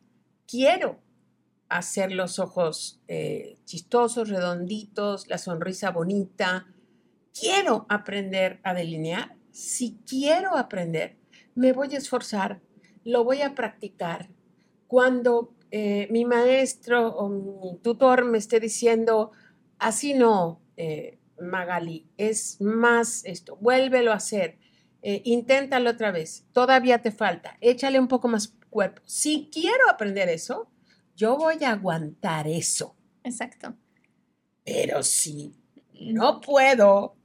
quiero 0.46 1.00
hacer 1.70 2.12
los 2.12 2.38
ojos 2.38 3.00
eh, 3.08 3.56
chistosos, 3.64 4.28
redonditos, 4.28 5.28
la 5.28 5.38
sonrisa 5.38 5.92
bonita, 5.92 6.66
quiero 7.32 7.86
aprender 7.88 8.60
a 8.64 8.74
delinear 8.74 9.40
si 9.52 9.99
quiero 10.06 10.56
aprender, 10.56 11.16
me 11.54 11.73
voy 11.73 11.94
a 11.94 11.99
esforzar, 11.99 12.61
lo 13.04 13.23
voy 13.25 13.42
a 13.42 13.54
practicar. 13.54 14.30
Cuando 14.87 15.54
eh, 15.71 16.09
mi 16.11 16.25
maestro 16.25 17.09
o 17.09 17.28
mi 17.28 17.78
tutor 17.82 18.25
me 18.25 18.38
esté 18.38 18.61
diciendo, 18.61 19.32
así 19.78 20.14
no, 20.14 20.61
eh, 20.76 21.18
Magali, 21.40 22.09
es 22.16 22.61
más 22.61 23.25
esto, 23.25 23.56
vuélvelo 23.56 24.12
a 24.12 24.16
hacer, 24.16 24.59
eh, 25.02 25.21
inténtalo 25.25 25.90
otra 25.90 26.11
vez, 26.11 26.47
todavía 26.52 27.02
te 27.02 27.11
falta, 27.11 27.56
échale 27.61 27.99
un 27.99 28.09
poco 28.09 28.28
más 28.28 28.56
cuerpo. 28.71 29.02
Si 29.04 29.50
quiero 29.52 29.90
aprender 29.90 30.28
eso, 30.28 30.71
yo 31.14 31.37
voy 31.37 31.62
a 31.64 31.73
aguantar 31.73 32.49
eso. 32.49 32.97
Exacto. 33.23 33.75
Pero 34.64 35.02
si 35.02 35.54
no 35.92 36.40
puedo 36.40 37.16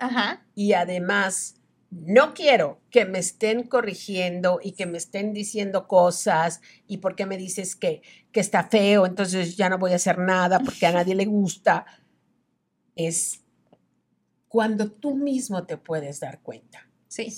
y 0.55 0.73
además 0.73 1.57
no 1.89 2.33
quiero 2.33 2.81
que 2.91 3.05
me 3.05 3.19
estén 3.19 3.63
corrigiendo 3.63 4.59
y 4.61 4.73
que 4.73 4.85
me 4.85 4.97
estén 4.97 5.33
diciendo 5.33 5.87
cosas 5.87 6.61
y 6.85 6.97
porque 6.97 7.25
me 7.25 7.37
dices 7.37 7.75
que, 7.75 8.01
que 8.31 8.39
está 8.39 8.63
feo, 8.63 9.05
entonces 9.05 9.55
ya 9.55 9.69
no 9.69 9.77
voy 9.77 9.93
a 9.93 9.95
hacer 9.95 10.17
nada 10.17 10.59
porque 10.59 10.85
a 10.85 10.91
nadie 10.91 11.15
le 11.15 11.25
gusta. 11.25 11.85
Es 12.95 13.43
cuando 14.47 14.91
tú 14.91 15.15
mismo 15.15 15.65
te 15.65 15.77
puedes 15.77 16.19
dar 16.19 16.41
cuenta. 16.41 16.89
Sí. 17.07 17.33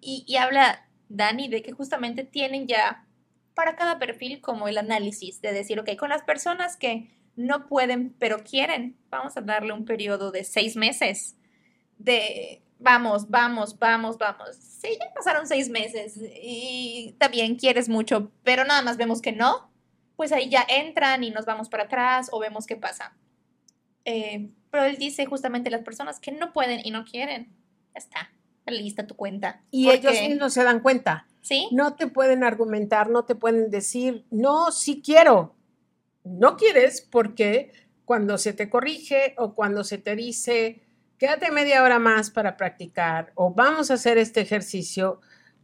Y, 0.00 0.24
y 0.26 0.36
habla 0.36 0.88
Dani 1.08 1.48
de 1.48 1.62
que 1.62 1.72
justamente 1.72 2.24
tienen 2.24 2.66
ya 2.66 3.06
para 3.54 3.76
cada 3.76 3.98
perfil 3.98 4.40
como 4.40 4.68
el 4.68 4.78
análisis 4.78 5.42
de 5.42 5.52
decir, 5.52 5.78
ok, 5.78 5.96
con 5.96 6.08
las 6.08 6.22
personas 6.22 6.76
que 6.76 7.10
no 7.36 7.66
pueden 7.66 8.14
pero 8.18 8.42
quieren, 8.42 8.96
vamos 9.10 9.36
a 9.36 9.42
darle 9.42 9.72
un 9.72 9.84
periodo 9.84 10.30
de 10.30 10.44
seis 10.44 10.76
meses 10.76 11.36
de 11.98 12.61
vamos, 12.82 13.28
vamos, 13.30 13.78
vamos, 13.78 14.18
vamos. 14.18 14.56
Sí, 14.56 14.88
ya 15.00 15.12
pasaron 15.14 15.46
seis 15.46 15.68
meses 15.68 16.16
y 16.18 17.16
bien, 17.30 17.56
quieres 17.56 17.88
mucho, 17.88 18.30
pero 18.42 18.64
nada 18.64 18.82
más 18.82 18.96
vemos 18.96 19.22
que 19.22 19.32
no, 19.32 19.70
pues 20.16 20.32
ahí 20.32 20.48
ya 20.48 20.64
entran 20.68 21.24
y 21.24 21.30
nos 21.30 21.46
vamos 21.46 21.68
para 21.68 21.84
atrás 21.84 22.28
o 22.32 22.38
vemos 22.38 22.66
qué 22.66 22.76
pasa. 22.76 23.16
Eh, 24.04 24.50
pero 24.70 24.84
él 24.84 24.96
dice 24.96 25.26
justamente 25.26 25.70
las 25.70 25.82
personas 25.82 26.18
que 26.18 26.32
no 26.32 26.52
pueden 26.52 26.80
y 26.84 26.90
no 26.90 27.04
quieren, 27.04 27.52
ya 27.94 27.98
está, 27.98 28.32
lista 28.66 29.06
tu 29.06 29.14
cuenta. 29.16 29.62
Y 29.70 29.90
ellos 29.90 30.14
mismos 30.20 30.52
se 30.52 30.64
dan 30.64 30.80
cuenta. 30.80 31.26
Sí. 31.40 31.68
No 31.72 31.94
te 31.94 32.06
pueden 32.06 32.44
argumentar, 32.44 33.10
no 33.10 33.24
te 33.24 33.34
pueden 33.34 33.70
decir, 33.70 34.24
no, 34.30 34.72
sí 34.72 35.02
quiero. 35.04 35.54
No 36.24 36.56
quieres 36.56 37.00
porque 37.00 37.72
cuando 38.04 38.38
se 38.38 38.52
te 38.52 38.70
corrige 38.70 39.34
o 39.38 39.54
cuando 39.54 39.84
se 39.84 39.98
te 39.98 40.14
dice, 40.14 40.82
quédate 41.22 41.52
media 41.52 41.84
hora 41.84 42.00
más 42.00 42.30
para 42.30 42.56
practicar 42.56 43.30
o 43.36 43.54
vamos 43.54 43.92
a 43.92 43.94
hacer 43.94 44.18
este 44.18 44.40
ejercicio, 44.40 45.20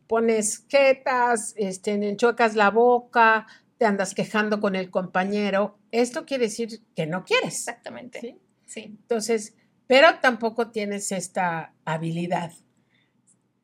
pones 0.07 0.61
quietas, 0.61 1.53
este, 1.57 1.95
enchuecas 1.95 2.55
la 2.55 2.71
boca, 2.71 3.49
te 3.77 3.85
andas 3.85 4.15
quejando 4.15 4.61
con 4.61 4.77
el 4.77 4.89
compañero, 4.89 5.77
esto 5.91 6.27
quiere 6.27 6.45
decir 6.45 6.85
que 6.95 7.09
no 7.09 7.25
quieres. 7.25 7.55
Exactamente. 7.55 8.21
¿sí? 8.21 8.39
sí. 8.67 8.83
Entonces, 8.85 9.57
pero 9.89 10.21
tampoco 10.21 10.71
tienes 10.71 11.11
esta 11.11 11.75
habilidad. 11.85 12.53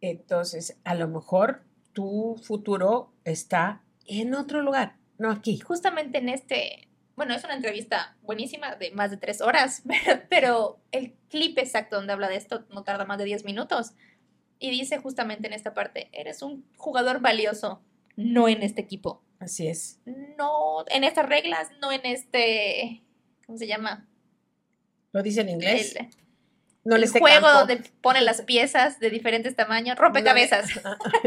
Entonces, 0.00 0.76
a 0.82 0.96
lo 0.96 1.06
mejor 1.06 1.62
tu 1.92 2.42
futuro 2.42 3.12
está 3.22 3.84
en 4.08 4.34
otro 4.34 4.62
lugar, 4.62 4.96
no 5.16 5.30
aquí. 5.30 5.60
Justamente 5.60 6.18
en 6.18 6.28
este 6.28 6.88
bueno, 7.16 7.34
es 7.34 7.44
una 7.44 7.54
entrevista 7.54 8.16
buenísima 8.22 8.74
de 8.76 8.90
más 8.90 9.10
de 9.10 9.16
tres 9.16 9.40
horas, 9.40 9.82
pero, 10.28 10.80
el 10.90 11.14
clip 11.34 11.58
exacto 11.58 11.96
donde 11.96 12.12
habla 12.12 12.28
de 12.28 12.36
esto 12.36 12.64
no 12.70 12.84
tarda 12.84 13.04
más 13.04 13.18
de 13.18 13.24
diez 13.24 13.44
minutos. 13.44 13.92
Y 14.60 14.70
dice 14.70 14.98
justamente 14.98 15.48
en 15.48 15.52
esta 15.52 15.74
parte, 15.74 16.08
eres 16.12 16.40
un 16.42 16.64
jugador 16.76 17.20
valioso, 17.20 17.82
no 18.16 18.48
en 18.48 18.62
este 18.62 18.80
equipo. 18.80 19.20
Así 19.40 19.66
es. 19.66 20.00
No 20.06 20.84
en 20.88 21.02
estas 21.02 21.28
reglas, 21.28 21.70
no 21.80 21.90
en 21.90 22.02
este, 22.04 23.02
¿cómo 23.44 23.58
se 23.58 23.66
llama? 23.66 24.08
¿Lo 25.10 25.22
dice 25.24 25.40
en 25.40 25.48
inglés? 25.48 25.96
El, 25.96 26.08
no 26.84 26.94
el 26.94 27.08
juego 27.08 27.50
donde 27.50 27.82
pone 28.00 28.20
las 28.20 28.42
piezas 28.42 29.00
de 29.00 29.10
diferentes 29.10 29.56
tamaños, 29.56 29.98
rompecabezas. 29.98 30.68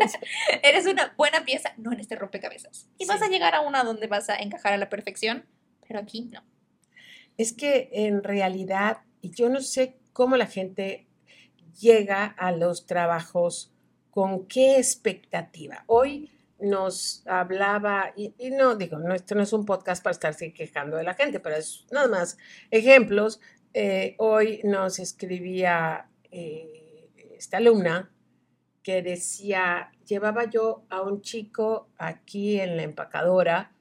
Eres 0.63 0.85
una 0.85 1.13
buena 1.17 1.43
pieza, 1.43 1.73
no 1.77 1.91
en 1.91 1.99
este 1.99 2.15
rompecabezas. 2.15 2.87
Y 2.97 3.05
vas 3.05 3.21
a 3.21 3.27
llegar 3.27 3.55
a 3.55 3.61
una 3.61 3.83
donde 3.83 4.07
vas 4.07 4.29
a 4.29 4.37
encajar 4.37 4.71
a 4.71 4.77
la 4.77 4.87
perfección, 4.87 5.45
pero 5.85 5.99
aquí 5.99 6.29
no. 6.31 6.43
Es 7.37 7.53
que 7.53 7.89
en 7.91 8.23
realidad, 8.23 9.01
yo 9.29 9.49
no 9.49 9.61
sé 9.61 9.97
cómo 10.13 10.37
la 10.37 10.47
gente 10.47 11.07
llega 11.79 12.25
a 12.25 12.51
los 12.51 12.85
trabajos 12.85 13.73
con 14.09 14.47
qué 14.47 14.77
expectativa. 14.77 15.83
Hoy 15.87 16.31
nos 16.59 17.23
hablaba, 17.27 18.13
y, 18.15 18.33
no 18.51 18.75
digo, 18.75 18.97
no, 18.97 19.13
esto 19.13 19.35
no 19.35 19.43
es 19.43 19.53
un 19.53 19.65
podcast 19.65 20.03
para 20.03 20.11
estarse 20.11 20.53
quejando 20.53 20.97
de 20.97 21.03
la 21.03 21.13
gente, 21.13 21.39
pero 21.39 21.55
es 21.55 21.85
nada 21.91 22.07
más 22.07 22.37
ejemplos. 22.71 23.39
Eh, 23.73 24.15
hoy 24.17 24.61
nos 24.63 24.99
escribía 24.99 26.09
eh, 26.31 27.09
esta 27.37 27.57
alumna 27.57 28.11
que 28.81 29.03
decía, 29.03 29.91
llevaba 30.07 30.45
yo 30.45 30.85
a 30.89 31.01
un 31.01 31.21
chico 31.21 31.89
aquí 31.97 32.59
en 32.59 32.77
la 32.77 32.83
empacadora 32.83 33.73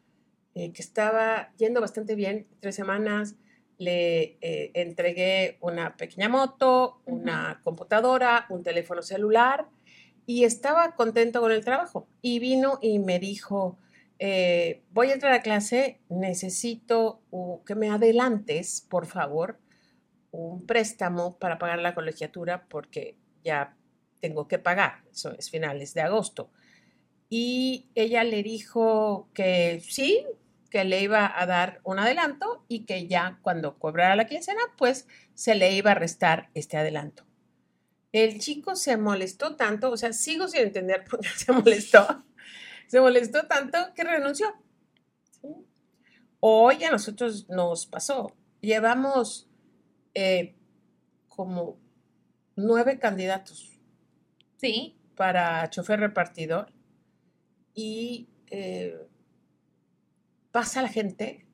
eh, 0.54 0.72
que 0.72 0.82
estaba 0.82 1.52
yendo 1.56 1.80
bastante 1.80 2.14
bien, 2.14 2.46
tres 2.60 2.74
semanas, 2.74 3.36
le 3.78 4.38
eh, 4.40 4.70
entregué 4.74 5.58
una 5.60 5.96
pequeña 5.96 6.28
moto, 6.28 7.02
una 7.04 7.60
computadora, 7.62 8.46
un 8.48 8.62
teléfono 8.62 9.02
celular 9.02 9.68
y 10.26 10.44
estaba 10.44 10.94
contento 10.94 11.40
con 11.40 11.52
el 11.52 11.64
trabajo. 11.64 12.08
Y 12.22 12.38
vino 12.38 12.78
y 12.82 12.98
me 12.98 13.18
dijo, 13.18 13.78
eh, 14.18 14.82
voy 14.90 15.10
a 15.10 15.14
entrar 15.14 15.32
a 15.32 15.42
clase, 15.42 16.00
necesito 16.08 17.20
que 17.66 17.74
me 17.74 17.90
adelantes, 17.90 18.86
por 18.88 19.06
favor, 19.06 19.58
un 20.30 20.66
préstamo 20.66 21.38
para 21.38 21.58
pagar 21.58 21.78
la 21.78 21.94
colegiatura 21.94 22.66
porque 22.68 23.16
ya 23.44 23.76
tengo 24.20 24.48
que 24.48 24.58
pagar, 24.58 25.04
eso 25.10 25.32
es 25.38 25.50
finales 25.50 25.94
de 25.94 26.00
agosto. 26.00 26.50
Y 27.28 27.90
ella 27.94 28.24
le 28.24 28.42
dijo 28.42 29.28
que 29.34 29.80
sí, 29.80 30.24
que 30.76 30.84
le 30.84 31.00
iba 31.00 31.32
a 31.34 31.46
dar 31.46 31.80
un 31.84 31.98
adelanto 31.98 32.62
y 32.68 32.84
que 32.84 33.08
ya 33.08 33.38
cuando 33.40 33.78
cobrara 33.78 34.14
la 34.14 34.26
quincena, 34.26 34.60
pues 34.76 35.08
se 35.32 35.54
le 35.54 35.72
iba 35.72 35.92
a 35.92 35.94
restar 35.94 36.50
este 36.52 36.76
adelanto. 36.76 37.24
El 38.12 38.38
chico 38.40 38.76
se 38.76 38.98
molestó 38.98 39.56
tanto, 39.56 39.90
o 39.90 39.96
sea, 39.96 40.12
sigo 40.12 40.48
sin 40.48 40.64
entender 40.64 41.06
por 41.08 41.20
qué 41.20 41.28
se 41.28 41.50
molestó, 41.50 42.06
se 42.88 43.00
molestó 43.00 43.46
tanto 43.46 43.78
que 43.94 44.04
renunció. 44.04 44.54
Hoy 46.40 46.84
a 46.84 46.90
nosotros 46.90 47.48
nos 47.48 47.86
pasó, 47.86 48.36
llevamos 48.60 49.48
eh, 50.12 50.56
como 51.26 51.80
nueve 52.54 52.98
candidatos. 52.98 53.80
Sí. 54.58 54.94
Para 55.14 55.70
chofer 55.70 56.00
repartidor 56.00 56.70
y 57.72 58.28
eh, 58.50 59.08
pasa 60.56 60.80
la 60.80 60.88
gente 60.88 61.44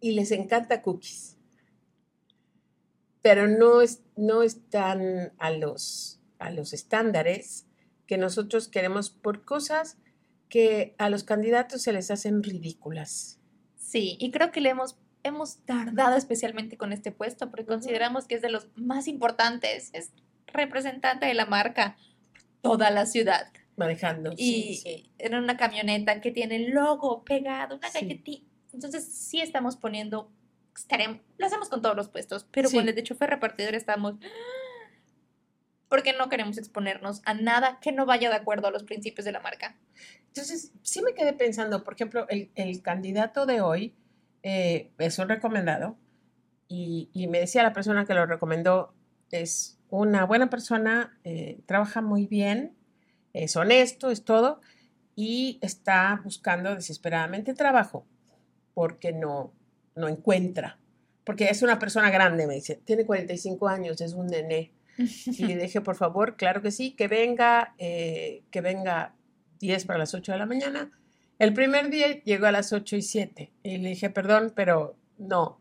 y 0.00 0.10
les 0.10 0.30
encanta 0.30 0.82
cookies, 0.82 1.38
pero 3.22 3.48
no, 3.48 3.80
es, 3.80 4.02
no 4.16 4.42
están 4.42 5.32
a 5.38 5.50
los, 5.50 6.20
a 6.38 6.50
los 6.50 6.74
estándares 6.74 7.64
que 8.06 8.18
nosotros 8.18 8.68
queremos 8.68 9.08
por 9.08 9.46
cosas 9.46 9.96
que 10.50 10.94
a 10.98 11.08
los 11.08 11.24
candidatos 11.24 11.80
se 11.80 11.94
les 11.94 12.10
hacen 12.10 12.42
ridículas. 12.42 13.40
Sí, 13.78 14.18
y 14.20 14.30
creo 14.30 14.52
que 14.52 14.60
le 14.60 14.68
hemos, 14.68 14.98
hemos 15.22 15.64
tardado 15.64 16.18
especialmente 16.18 16.76
con 16.76 16.92
este 16.92 17.12
puesto 17.12 17.48
porque 17.48 17.64
consideramos 17.64 18.26
que 18.26 18.34
es 18.34 18.42
de 18.42 18.50
los 18.50 18.68
más 18.76 19.08
importantes, 19.08 19.88
es 19.94 20.10
representante 20.48 21.24
de 21.24 21.32
la 21.32 21.46
marca, 21.46 21.96
toda 22.60 22.90
la 22.90 23.06
ciudad 23.06 23.50
manejando. 23.76 24.32
Y 24.36 25.10
era 25.18 25.38
una 25.38 25.56
camioneta 25.56 26.20
que 26.20 26.30
tiene 26.30 26.56
el 26.56 26.70
logo 26.70 27.24
pegado, 27.24 27.76
una 27.76 27.90
galletita. 27.90 28.46
Entonces 28.72 29.04
sí 29.04 29.40
estamos 29.40 29.76
poniendo, 29.76 30.30
estaremos, 30.76 31.20
lo 31.38 31.46
hacemos 31.46 31.68
con 31.68 31.82
todos 31.82 31.96
los 31.96 32.08
puestos, 32.08 32.46
pero 32.50 32.70
con 32.70 32.88
el 32.88 32.94
de 32.94 33.02
chofer 33.02 33.30
repartidor 33.30 33.74
estamos, 33.74 34.16
porque 35.88 36.12
no 36.12 36.28
queremos 36.28 36.58
exponernos 36.58 37.22
a 37.24 37.34
nada 37.34 37.78
que 37.80 37.92
no 37.92 38.04
vaya 38.04 38.28
de 38.28 38.36
acuerdo 38.36 38.68
a 38.68 38.70
los 38.70 38.82
principios 38.82 39.24
de 39.24 39.32
la 39.32 39.40
marca. 39.40 39.78
Entonces 40.26 40.72
sí 40.82 41.00
me 41.02 41.14
quedé 41.14 41.32
pensando, 41.32 41.84
por 41.84 41.94
ejemplo, 41.94 42.26
el, 42.28 42.50
el 42.54 42.82
candidato 42.82 43.46
de 43.46 43.62
hoy 43.62 43.94
eh, 44.42 44.92
es 44.98 45.18
un 45.18 45.28
recomendado 45.28 45.96
y, 46.68 47.08
y, 47.12 47.28
me 47.28 47.40
decía 47.40 47.62
la 47.62 47.72
persona 47.72 48.04
que 48.04 48.14
lo 48.14 48.26
recomendó, 48.26 48.94
es 49.30 49.78
una 49.88 50.24
buena 50.24 50.50
persona, 50.50 51.18
eh, 51.24 51.60
trabaja 51.66 52.02
muy 52.02 52.26
bien, 52.26 52.75
es 53.44 53.56
honesto, 53.56 54.10
es 54.10 54.24
todo, 54.24 54.60
y 55.14 55.58
está 55.62 56.20
buscando 56.24 56.74
desesperadamente 56.74 57.54
trabajo 57.54 58.06
porque 58.74 59.12
no, 59.12 59.52
no 59.94 60.08
encuentra. 60.08 60.78
Porque 61.24 61.46
es 61.46 61.62
una 61.62 61.78
persona 61.78 62.10
grande, 62.10 62.46
me 62.46 62.54
dice, 62.54 62.80
tiene 62.84 63.04
45 63.04 63.68
años, 63.68 64.00
es 64.00 64.12
un 64.12 64.26
nené. 64.26 64.72
Y 65.26 65.46
le 65.46 65.56
dije, 65.56 65.80
por 65.80 65.96
favor, 65.96 66.36
claro 66.36 66.62
que 66.62 66.70
sí, 66.70 66.92
que 66.92 67.08
venga, 67.08 67.74
eh, 67.78 68.44
que 68.50 68.60
venga 68.60 69.14
10 69.58 69.84
para 69.86 69.98
las 69.98 70.14
8 70.14 70.32
de 70.32 70.38
la 70.38 70.46
mañana. 70.46 70.90
El 71.38 71.52
primer 71.52 71.90
día 71.90 72.22
llegó 72.22 72.46
a 72.46 72.52
las 72.52 72.72
8 72.72 72.96
y 72.96 73.02
7 73.02 73.52
y 73.62 73.78
le 73.78 73.90
dije, 73.90 74.08
perdón, 74.10 74.52
pero 74.54 74.96
no, 75.18 75.60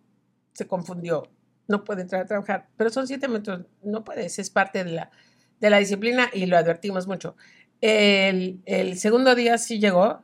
se 0.54 0.68
confundió, 0.68 1.30
no 1.68 1.84
puede 1.84 2.04
entrar 2.04 2.22
a 2.22 2.26
trabajar. 2.26 2.68
Pero 2.78 2.90
son 2.90 3.08
7 3.08 3.28
minutos, 3.28 3.66
no 3.84 4.04
puedes, 4.04 4.40
es 4.40 4.50
parte 4.50 4.84
de 4.84 4.92
la, 4.92 5.12
de 5.60 5.70
la 5.70 5.80
disciplina 5.80 6.30
y 6.34 6.46
lo 6.46 6.58
advertimos 6.58 7.08
mucho. 7.08 7.36
El, 7.82 8.98
segundo 8.98 9.36
día 9.36 9.58
sí 9.58 9.80
llegó 9.80 10.22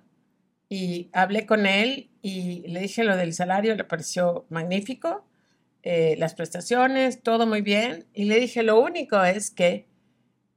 y 0.69 1.09
hablé 1.13 1.45
con 1.45 1.65
él 1.65 2.09
y 2.21 2.67
le 2.67 2.79
dije 2.79 3.03
lo 3.03 3.17
del 3.17 3.33
salario, 3.33 3.75
le 3.75 3.83
pareció 3.83 4.45
magnífico, 4.49 5.25
eh, 5.83 6.15
las 6.17 6.33
prestaciones, 6.33 7.21
todo 7.21 7.45
muy 7.45 7.61
bien. 7.61 8.05
Y 8.13 8.25
le 8.25 8.39
dije, 8.39 8.63
lo 8.63 8.79
único 8.79 9.23
es 9.23 9.51
que 9.51 9.87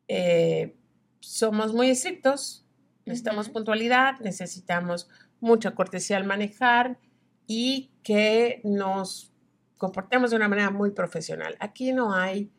eh, 0.09 0.74
somos 1.20 1.72
muy 1.72 1.90
estrictos, 1.90 2.64
necesitamos 3.07 3.48
puntualidad, 3.48 4.18
necesitamos 4.20 5.09
mucha 5.40 5.74
cortesía 5.74 6.16
al 6.16 6.24
manejar 6.24 6.98
y 7.46 7.90
que 8.02 8.61
nos 8.64 9.33
comportemos 9.78 10.30
de 10.30 10.37
una 10.37 10.48
manera 10.48 10.70
muy 10.70 10.90
profesional. 10.90 11.57
Aquí 11.61 11.92
no 11.92 12.14
hay, 12.14 12.50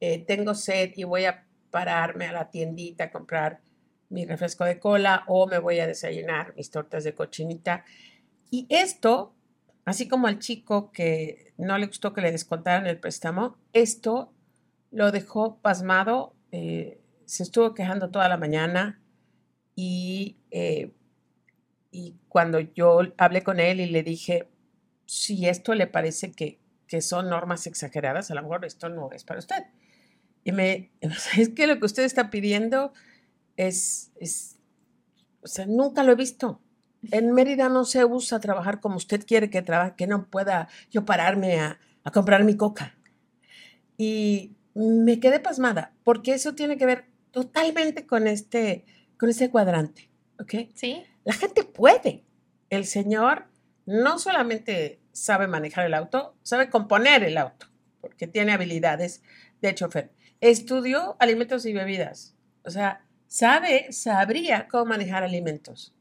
eh, 0.00 0.24
tengo 0.26 0.54
sed 0.54 0.92
y 0.96 1.04
voy 1.04 1.24
a 1.24 1.46
pararme 1.70 2.26
a 2.26 2.32
la 2.32 2.50
tiendita 2.50 3.04
a 3.04 3.10
comprar 3.10 3.60
mi 4.14 4.24
refresco 4.24 4.64
de 4.64 4.78
cola 4.78 5.24
o 5.26 5.46
me 5.46 5.58
voy 5.58 5.80
a 5.80 5.86
desayunar 5.86 6.54
mis 6.56 6.70
tortas 6.70 7.02
de 7.02 7.14
cochinita. 7.14 7.84
Y 8.48 8.66
esto, 8.70 9.34
así 9.84 10.08
como 10.08 10.28
al 10.28 10.38
chico 10.38 10.92
que 10.92 11.52
no 11.58 11.76
le 11.76 11.86
gustó 11.86 12.12
que 12.14 12.20
le 12.20 12.30
descontaran 12.30 12.86
el 12.86 12.98
préstamo, 12.98 13.58
esto 13.72 14.32
lo 14.92 15.10
dejó 15.10 15.58
pasmado, 15.58 16.34
eh, 16.52 17.00
se 17.26 17.42
estuvo 17.42 17.74
quejando 17.74 18.10
toda 18.10 18.28
la 18.28 18.36
mañana 18.36 19.02
y, 19.74 20.36
eh, 20.52 20.92
y 21.90 22.14
cuando 22.28 22.60
yo 22.60 23.00
hablé 23.18 23.42
con 23.42 23.58
él 23.58 23.80
y 23.80 23.86
le 23.86 24.04
dije, 24.04 24.48
si 25.06 25.48
esto 25.48 25.74
le 25.74 25.88
parece 25.88 26.30
que, 26.30 26.60
que 26.86 27.00
son 27.00 27.28
normas 27.28 27.66
exageradas, 27.66 28.30
a 28.30 28.34
lo 28.34 28.42
mejor 28.42 28.64
esto 28.64 28.88
no 28.88 29.10
es 29.10 29.24
para 29.24 29.40
usted. 29.40 29.64
Y 30.44 30.52
me, 30.52 30.92
es 31.36 31.48
que 31.48 31.66
lo 31.66 31.80
que 31.80 31.86
usted 31.86 32.04
está 32.04 32.30
pidiendo 32.30 32.92
es, 33.56 34.12
es, 34.20 34.56
o 35.42 35.46
sea, 35.46 35.66
nunca 35.66 36.02
lo 36.02 36.12
he 36.12 36.16
visto. 36.16 36.60
En 37.10 37.32
Mérida 37.32 37.68
no 37.68 37.84
se 37.84 38.04
usa 38.04 38.40
trabajar 38.40 38.80
como 38.80 38.96
usted 38.96 39.24
quiere 39.26 39.50
que 39.50 39.62
trabaje, 39.62 39.94
que 39.96 40.06
no 40.06 40.26
pueda 40.26 40.68
yo 40.90 41.04
pararme 41.04 41.60
a, 41.60 41.78
a 42.02 42.10
comprar 42.10 42.44
mi 42.44 42.56
coca. 42.56 42.96
Y 43.96 44.56
me 44.74 45.20
quedé 45.20 45.40
pasmada, 45.40 45.92
porque 46.02 46.34
eso 46.34 46.54
tiene 46.54 46.76
que 46.76 46.86
ver 46.86 47.06
totalmente 47.30 48.06
con 48.06 48.26
este, 48.26 48.84
con 49.18 49.28
ese 49.28 49.50
cuadrante, 49.50 50.10
¿ok? 50.40 50.70
Sí. 50.74 51.02
La 51.24 51.32
gente 51.32 51.64
puede. 51.64 52.24
El 52.70 52.86
señor 52.86 53.46
no 53.86 54.18
solamente 54.18 55.00
sabe 55.12 55.46
manejar 55.46 55.86
el 55.86 55.94
auto, 55.94 56.36
sabe 56.42 56.70
componer 56.70 57.22
el 57.24 57.38
auto, 57.38 57.66
porque 58.00 58.26
tiene 58.26 58.52
habilidades 58.52 59.22
de 59.62 59.74
chofer. 59.74 60.12
Estudió 60.40 61.16
alimentos 61.20 61.66
y 61.66 61.72
bebidas. 61.72 62.36
O 62.64 62.70
sea, 62.70 63.04
sabe, 63.34 63.90
sabría 63.90 64.68
cómo 64.68 64.84
manejar 64.84 65.24
alimentos. 65.24 65.92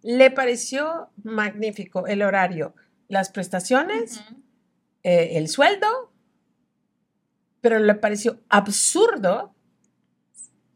Le 0.00 0.30
pareció 0.30 1.10
magnífico 1.22 2.06
el 2.06 2.22
horario, 2.22 2.74
las 3.08 3.28
prestaciones, 3.28 4.22
eh, 5.02 5.32
el 5.32 5.48
sueldo, 5.48 5.86
pero 7.60 7.78
le 7.78 7.94
pareció 7.94 8.40
absurdo 8.48 9.54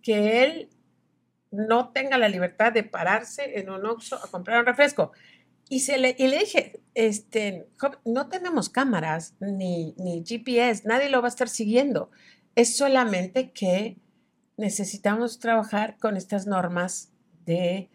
que 0.03 0.45
él 0.45 0.69
no 1.51 1.93
tenga 1.93 2.19
la 2.19 2.29
libertad 2.29 2.75
de 2.75 2.83
pararse 2.83 3.59
en 3.59 3.71
un 3.71 3.87
Oxxo 3.87 4.17
a 4.17 4.31
comprar 4.31 4.61
un 4.61 4.67
refresco. 4.67 5.13
Y, 5.71 5.81
se 5.81 5.97
le, 5.97 6.15
y 6.19 6.27
le 6.27 6.41
dije, 6.41 6.83
este, 6.93 7.69
no 8.05 8.29
tenemos 8.29 8.69
cámaras 8.69 9.35
ni, 9.41 9.95
ni 9.97 10.23
GPS, 10.27 10.87
nadie 10.87 11.09
lo 11.09 11.23
va 11.23 11.29
a 11.29 11.31
estar 11.31 11.49
siguiendo. 11.49 12.11
Es 12.55 12.77
solamente 12.77 13.53
que 13.53 13.97
necesitamos 14.57 15.39
trabajar 15.39 15.97
con 15.99 16.17
estas 16.17 16.47
normas 16.47 17.13
de, 17.45 17.91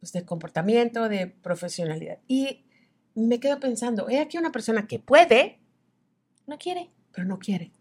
pues, 0.00 0.12
de 0.12 0.24
comportamiento, 0.24 1.08
de 1.08 1.26
profesionalidad. 1.26 2.18
Y 2.28 2.64
me 3.14 3.40
quedo 3.40 3.60
pensando, 3.60 4.08
he 4.08 4.20
aquí 4.20 4.38
una 4.38 4.52
persona 4.52 4.86
que 4.86 4.98
puede. 4.98 5.58
No 6.46 6.58
quiere. 6.58 6.90
Pero 7.12 7.26
no 7.26 7.38
quiere. 7.38 7.72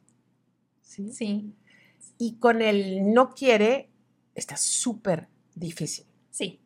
Sí. 0.81 1.11
Sí. 1.11 1.53
Y 2.17 2.35
con 2.35 2.61
el 2.61 3.13
no 3.13 3.33
quiere 3.33 3.89
está 4.35 4.57
súper 4.57 5.27
difícil. 5.55 6.05
Sí. 6.29 6.59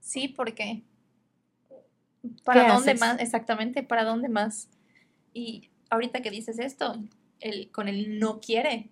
Sí, 0.00 0.28
porque 0.28 0.84
¿para 2.44 2.72
dónde 2.74 2.94
más? 2.94 3.20
Exactamente, 3.20 3.82
¿para 3.82 4.04
dónde 4.04 4.28
más? 4.28 4.68
Y 5.32 5.70
ahorita 5.90 6.22
que 6.22 6.30
dices 6.30 6.58
esto, 6.58 7.02
el, 7.40 7.70
con 7.70 7.88
el 7.88 8.18
no 8.18 8.40
quiere, 8.40 8.90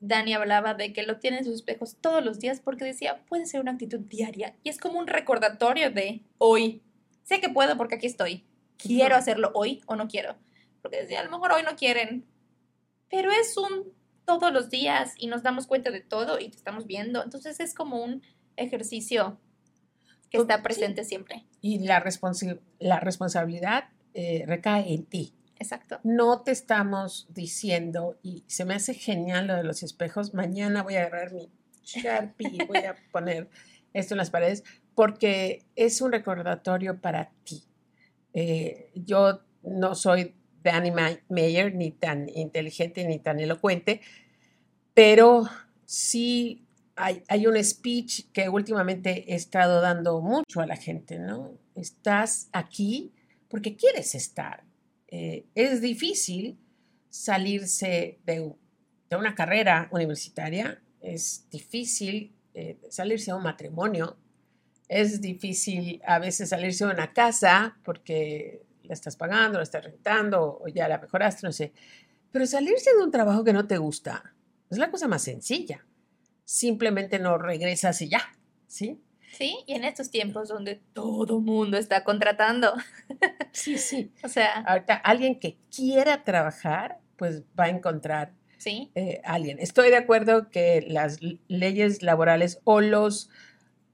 Dani 0.00 0.32
hablaba 0.32 0.74
de 0.74 0.92
que 0.92 1.02
lo 1.02 1.18
tiene 1.18 1.38
en 1.38 1.44
sus 1.44 1.56
espejos 1.56 1.96
todos 2.00 2.24
los 2.24 2.40
días 2.40 2.60
porque 2.60 2.84
decía, 2.84 3.24
puede 3.26 3.46
ser 3.46 3.60
una 3.60 3.72
actitud 3.72 4.00
diaria 4.00 4.56
y 4.62 4.70
es 4.70 4.78
como 4.78 4.98
un 4.98 5.06
recordatorio 5.06 5.90
de 5.90 6.22
hoy. 6.38 6.82
Sé 7.22 7.40
que 7.40 7.50
puedo 7.50 7.76
porque 7.76 7.96
aquí 7.96 8.06
estoy. 8.06 8.46
Quiero 8.78 9.14
hacerlo 9.14 9.50
hoy 9.54 9.82
o 9.86 9.96
no 9.96 10.08
quiero. 10.08 10.36
Porque 10.80 11.02
decía, 11.02 11.20
a 11.20 11.24
lo 11.24 11.30
mejor 11.30 11.52
hoy 11.52 11.62
no 11.62 11.76
quieren. 11.76 12.26
Pero 13.10 13.30
es 13.30 13.56
un 13.56 13.92
todos 14.24 14.52
los 14.52 14.70
días 14.70 15.14
y 15.16 15.26
nos 15.26 15.42
damos 15.42 15.66
cuenta 15.66 15.90
de 15.90 16.00
todo 16.00 16.38
y 16.38 16.48
te 16.48 16.56
estamos 16.56 16.86
viendo. 16.86 17.22
Entonces 17.22 17.60
es 17.60 17.74
como 17.74 18.02
un 18.02 18.22
ejercicio 18.56 19.38
que 20.30 20.38
está 20.38 20.62
presente 20.62 21.04
siempre. 21.04 21.44
Y 21.60 21.80
la, 21.80 22.02
la 22.78 23.00
responsabilidad 23.00 23.84
eh, 24.14 24.44
recae 24.46 24.94
en 24.94 25.04
ti. 25.04 25.34
Exacto. 25.60 26.00
No 26.04 26.40
te 26.40 26.52
estamos 26.52 27.26
diciendo, 27.28 28.18
y 28.22 28.44
se 28.46 28.64
me 28.64 28.74
hace 28.74 28.94
genial 28.94 29.46
lo 29.46 29.56
de 29.56 29.62
los 29.62 29.82
espejos, 29.82 30.32
mañana 30.32 30.82
voy 30.82 30.94
a 30.94 31.02
agarrar 31.02 31.34
mi 31.34 31.50
Sharpie 31.84 32.48
y 32.50 32.64
voy 32.64 32.78
a 32.78 32.96
poner 33.12 33.50
esto 33.92 34.14
en 34.14 34.18
las 34.18 34.30
paredes, 34.30 34.64
porque 34.94 35.66
es 35.76 36.00
un 36.00 36.12
recordatorio 36.12 36.98
para 36.98 37.30
ti. 37.44 37.62
Eh, 38.32 38.90
yo 38.94 39.42
no 39.62 39.94
soy 39.94 40.34
Danny 40.62 40.92
Mayer, 41.28 41.74
ni 41.74 41.90
tan 41.90 42.30
inteligente 42.30 43.06
ni 43.06 43.18
tan 43.18 43.38
elocuente, 43.38 44.00
pero 44.94 45.46
sí 45.84 46.64
hay, 46.96 47.22
hay, 47.28 47.46
un 47.46 47.62
speech 47.62 48.30
que 48.32 48.48
últimamente 48.48 49.30
he 49.30 49.34
estado 49.34 49.82
dando 49.82 50.22
mucho 50.22 50.60
a 50.60 50.66
la 50.66 50.76
gente, 50.76 51.18
¿no? 51.18 51.52
Estás 51.74 52.48
aquí 52.52 53.12
porque 53.48 53.76
quieres 53.76 54.14
estar. 54.14 54.69
Eh, 55.10 55.46
es 55.54 55.80
difícil 55.80 56.58
salirse 57.08 58.20
de, 58.24 58.54
de, 59.10 59.16
una 59.16 59.34
carrera 59.34 59.88
universitaria, 59.90 60.80
es 61.00 61.48
difícil 61.50 62.32
eh, 62.54 62.78
salirse 62.88 63.32
de 63.32 63.36
un 63.36 63.42
matrimonio, 63.42 64.16
es 64.88 65.20
difícil 65.20 66.00
a 66.06 66.18
veces 66.18 66.50
salirse 66.50 66.84
de 66.86 66.92
una 66.92 67.12
casa 67.12 67.76
porque 67.84 68.62
la 68.84 68.94
estás 68.94 69.16
pagando, 69.16 69.58
la 69.58 69.64
estás 69.64 69.84
rentando 69.84 70.60
o 70.62 70.68
ya 70.68 70.88
la 70.88 70.98
mejoraste, 70.98 71.46
no 71.46 71.52
sé. 71.52 71.72
Pero 72.30 72.46
salirse 72.46 72.90
de 72.96 73.02
un 73.02 73.10
trabajo 73.10 73.42
que 73.42 73.52
no 73.52 73.66
te 73.66 73.78
gusta 73.78 74.34
es 74.70 74.78
la 74.78 74.90
cosa 74.90 75.08
más 75.08 75.22
sencilla. 75.22 75.84
Simplemente 76.44 77.18
no 77.18 77.38
regresas 77.38 78.00
y 78.02 78.08
ya, 78.08 78.22
¿sí? 78.66 79.00
Sí, 79.32 79.58
y 79.66 79.74
en 79.74 79.84
estos 79.84 80.10
tiempos 80.10 80.48
donde 80.48 80.80
todo 80.92 81.40
mundo 81.40 81.76
está 81.76 82.04
contratando. 82.04 82.74
Sí, 83.52 83.78
sí. 83.78 84.12
o 84.22 84.28
sea. 84.28 84.60
Ahorita 84.60 84.94
alguien 84.94 85.40
que 85.40 85.58
quiera 85.74 86.22
trabajar, 86.22 87.00
pues 87.16 87.42
va 87.58 87.64
a 87.64 87.68
encontrar 87.68 88.32
¿Sí? 88.58 88.92
Eh, 88.94 89.20
alguien. 89.24 89.58
Estoy 89.58 89.90
de 89.90 89.96
acuerdo 89.96 90.50
que 90.50 90.84
las 90.86 91.18
leyes 91.48 92.02
laborales 92.02 92.60
o 92.64 92.80
los, 92.80 93.28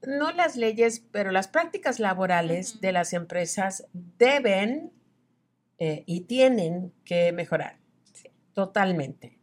no 0.05 0.31
las 0.31 0.57
leyes, 0.57 1.03
pero 1.11 1.31
las 1.31 1.47
prácticas 1.47 1.99
laborales 1.99 2.81
de 2.81 2.91
las 2.91 3.13
empresas 3.13 3.87
deben 3.93 4.91
eh, 5.79 6.03
y 6.05 6.21
tienen 6.21 6.93
que 7.05 7.31
mejorar. 7.31 7.79
Totalmente. 8.53 9.39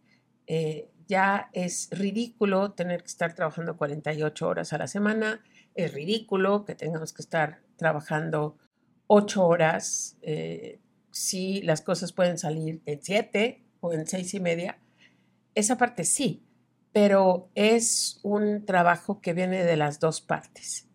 Eh, 0.47 0.91
ya 1.09 1.49
es 1.53 1.89
ridículo 1.91 2.73
tener 2.73 3.01
que 3.01 3.09
estar 3.09 3.35
trabajando 3.35 3.77
48 3.77 4.47
horas 4.47 4.73
a 4.73 4.79
la 4.79 4.87
semana 4.87 5.43
es 5.75 5.93
ridículo 5.93 6.65
que 6.65 6.75
tengamos 6.75 7.13
que 7.13 7.23
estar 7.23 7.61
trabajando 7.77 8.57
ocho 9.07 9.47
horas 9.47 10.17
eh, 10.23 10.81
si 11.11 11.63
las 11.63 11.81
cosas 11.83 12.13
pueden 12.13 12.39
salir 12.39 12.81
en 12.87 13.03
siete 13.03 13.65
o 13.81 13.93
en 13.93 14.07
seis 14.07 14.35
y 14.35 14.41
media. 14.41 14.79
Esa 15.55 15.77
parte 15.77 16.05
sí, 16.05 16.43
pero 16.93 17.51
es 17.55 18.21
un 18.23 18.65
trabajo 18.65 19.21
que 19.21 19.33
viene 19.33 19.65
de 19.65 19.77
las 19.77 20.01
dos 20.01 20.21
partes. 20.21 20.89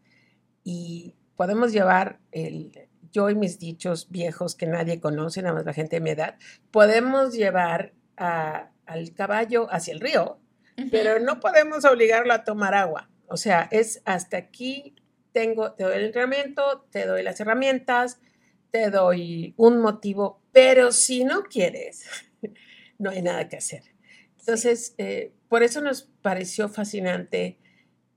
Y 0.63 1.15
podemos 1.35 1.71
llevar 1.71 2.19
el, 2.31 2.89
yo 3.11 3.29
y 3.29 3.35
mis 3.35 3.59
dichos 3.59 4.09
viejos 4.09 4.55
que 4.55 4.67
nadie 4.67 4.99
conoce, 4.99 5.41
nada 5.41 5.55
más 5.55 5.65
la 5.65 5.73
gente 5.73 5.97
de 5.97 6.01
mi 6.01 6.11
edad, 6.11 6.37
podemos 6.71 7.33
llevar 7.33 7.93
al 8.15 9.13
caballo 9.15 9.67
hacia 9.71 9.93
el 9.93 10.01
río, 10.01 10.39
pero 10.91 11.19
no 11.19 11.39
podemos 11.39 11.85
obligarlo 11.85 12.33
a 12.33 12.43
tomar 12.43 12.73
agua. 12.73 13.08
O 13.29 13.37
sea, 13.37 13.67
es 13.71 14.01
hasta 14.05 14.37
aquí 14.37 14.95
tengo, 15.31 15.73
te 15.73 15.83
doy 15.83 15.97
el 15.97 16.05
entrenamiento, 16.05 16.85
te 16.91 17.05
doy 17.05 17.23
las 17.23 17.39
herramientas, 17.39 18.19
te 18.71 18.89
doy 18.89 19.53
un 19.57 19.79
motivo, 19.79 20.41
pero 20.51 20.91
si 20.91 21.23
no 21.23 21.43
quieres, 21.43 22.05
no 22.97 23.09
hay 23.11 23.21
nada 23.21 23.47
que 23.47 23.57
hacer. 23.57 23.83
Entonces, 24.39 24.95
eh, 24.97 25.31
por 25.47 25.63
eso 25.63 25.81
nos 25.81 26.03
pareció 26.21 26.69
fascinante 26.69 27.57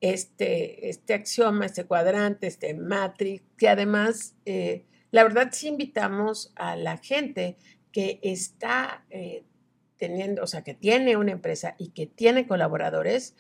este, 0.01 0.89
este 0.89 1.15
axioma, 1.15 1.67
este 1.67 1.85
cuadrante, 1.85 2.47
este 2.47 2.75
matrix, 2.75 3.43
que 3.57 3.69
además, 3.69 4.35
eh, 4.45 4.85
la 5.11 5.23
verdad 5.23 5.51
sí 5.53 5.69
invitamos 5.69 6.53
a 6.57 6.77
la 6.77 6.97
gente 6.99 7.57
que 7.93 8.19
está 8.23 9.05
eh, 9.11 9.45
teniendo, 9.97 10.43
o 10.43 10.47
sea, 10.47 10.63
que 10.63 10.75
tiene 10.75 11.17
una 11.17 11.33
empresa 11.33 11.77
y 11.79 11.91
que 11.91 12.07
tiene 12.07 12.47
colaboradores, 12.47 13.37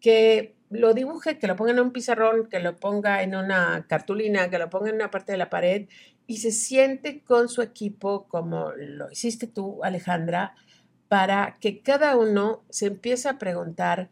que 0.00 0.53
lo 0.70 0.94
dibuje, 0.94 1.38
que 1.38 1.46
lo 1.46 1.56
ponga 1.56 1.72
en 1.72 1.80
un 1.80 1.92
pizarrón, 1.92 2.48
que 2.48 2.60
lo 2.60 2.76
ponga 2.76 3.22
en 3.22 3.36
una 3.36 3.86
cartulina, 3.88 4.50
que 4.50 4.58
lo 4.58 4.70
ponga 4.70 4.90
en 4.90 4.96
una 4.96 5.10
parte 5.10 5.32
de 5.32 5.38
la 5.38 5.50
pared 5.50 5.88
y 6.26 6.38
se 6.38 6.52
siente 6.52 7.22
con 7.22 7.48
su 7.48 7.62
equipo 7.62 8.26
como 8.28 8.72
lo 8.72 9.10
hiciste 9.10 9.46
tú, 9.46 9.84
Alejandra, 9.84 10.54
para 11.08 11.56
que 11.60 11.82
cada 11.82 12.16
uno 12.16 12.64
se 12.70 12.86
empiece 12.86 13.28
a 13.28 13.38
preguntar, 13.38 14.10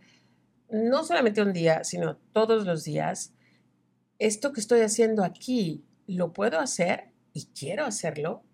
no 0.70 1.04
solamente 1.04 1.42
un 1.42 1.52
día, 1.52 1.84
sino 1.84 2.16
todos 2.32 2.66
los 2.66 2.84
días, 2.84 3.34
esto 4.18 4.52
que 4.52 4.60
estoy 4.60 4.80
haciendo 4.80 5.24
aquí, 5.24 5.84
¿lo 6.06 6.32
puedo 6.32 6.60
hacer 6.60 7.10
y 7.32 7.46
quiero 7.46 7.84
hacerlo? 7.84 8.44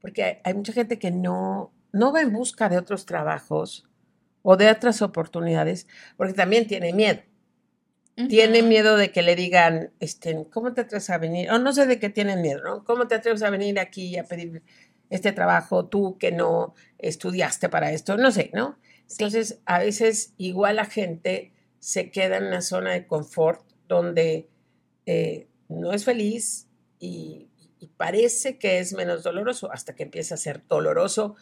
Porque 0.00 0.40
hay, 0.44 0.54
mucha 0.54 0.72
gente 0.72 0.98
que 0.98 1.10
no, 1.10 1.72
no 1.92 2.12
va 2.12 2.20
en 2.20 2.32
busca 2.32 2.68
de 2.68 2.78
otros 2.78 3.06
trabajos 3.06 3.87
o 4.42 4.56
de 4.56 4.70
otras 4.70 5.02
oportunidades, 5.02 5.86
porque 6.16 6.32
también 6.34 6.66
tiene 6.66 6.92
miedo. 6.92 7.20
Tiene 8.28 8.62
miedo 8.62 8.96
de 8.96 9.12
que 9.12 9.22
le 9.22 9.36
digan, 9.36 9.92
este, 10.00 10.48
¿cómo 10.50 10.74
te 10.74 10.80
atreves 10.80 11.08
a 11.08 11.18
venir? 11.18 11.52
O 11.52 11.58
no 11.60 11.72
sé 11.72 11.86
de 11.86 12.00
qué 12.00 12.10
tienen 12.10 12.42
miedo, 12.42 12.60
¿no? 12.64 12.82
¿Cómo 12.84 13.06
te 13.06 13.14
atreves 13.14 13.44
a 13.44 13.50
venir 13.50 13.78
aquí 13.78 14.18
a 14.18 14.24
pedir 14.24 14.64
este 15.08 15.30
trabajo 15.30 15.86
tú 15.86 16.18
que 16.18 16.32
no 16.32 16.74
estudiaste 16.98 17.68
para 17.68 17.92
esto? 17.92 18.16
No 18.16 18.32
sé, 18.32 18.50
¿no? 18.54 18.76
Entonces, 19.08 19.60
a 19.66 19.78
veces 19.78 20.34
igual 20.36 20.76
la 20.76 20.84
gente 20.84 21.52
se 21.78 22.10
queda 22.10 22.38
en 22.38 22.46
una 22.46 22.60
zona 22.60 22.90
de 22.90 23.06
confort 23.06 23.62
donde 23.86 24.48
eh, 25.06 25.48
no 25.68 25.92
es 25.92 26.04
feliz 26.04 26.68
y, 26.98 27.44
parece 27.96 28.58
que 28.58 28.78
es 28.78 28.92
menos 28.92 29.24
doloroso 29.24 29.72
hasta 29.72 29.94
que 29.94 30.04
empieza 30.04 30.34
a 30.34 30.38
ser 30.38 30.64
doloroso 30.68 31.34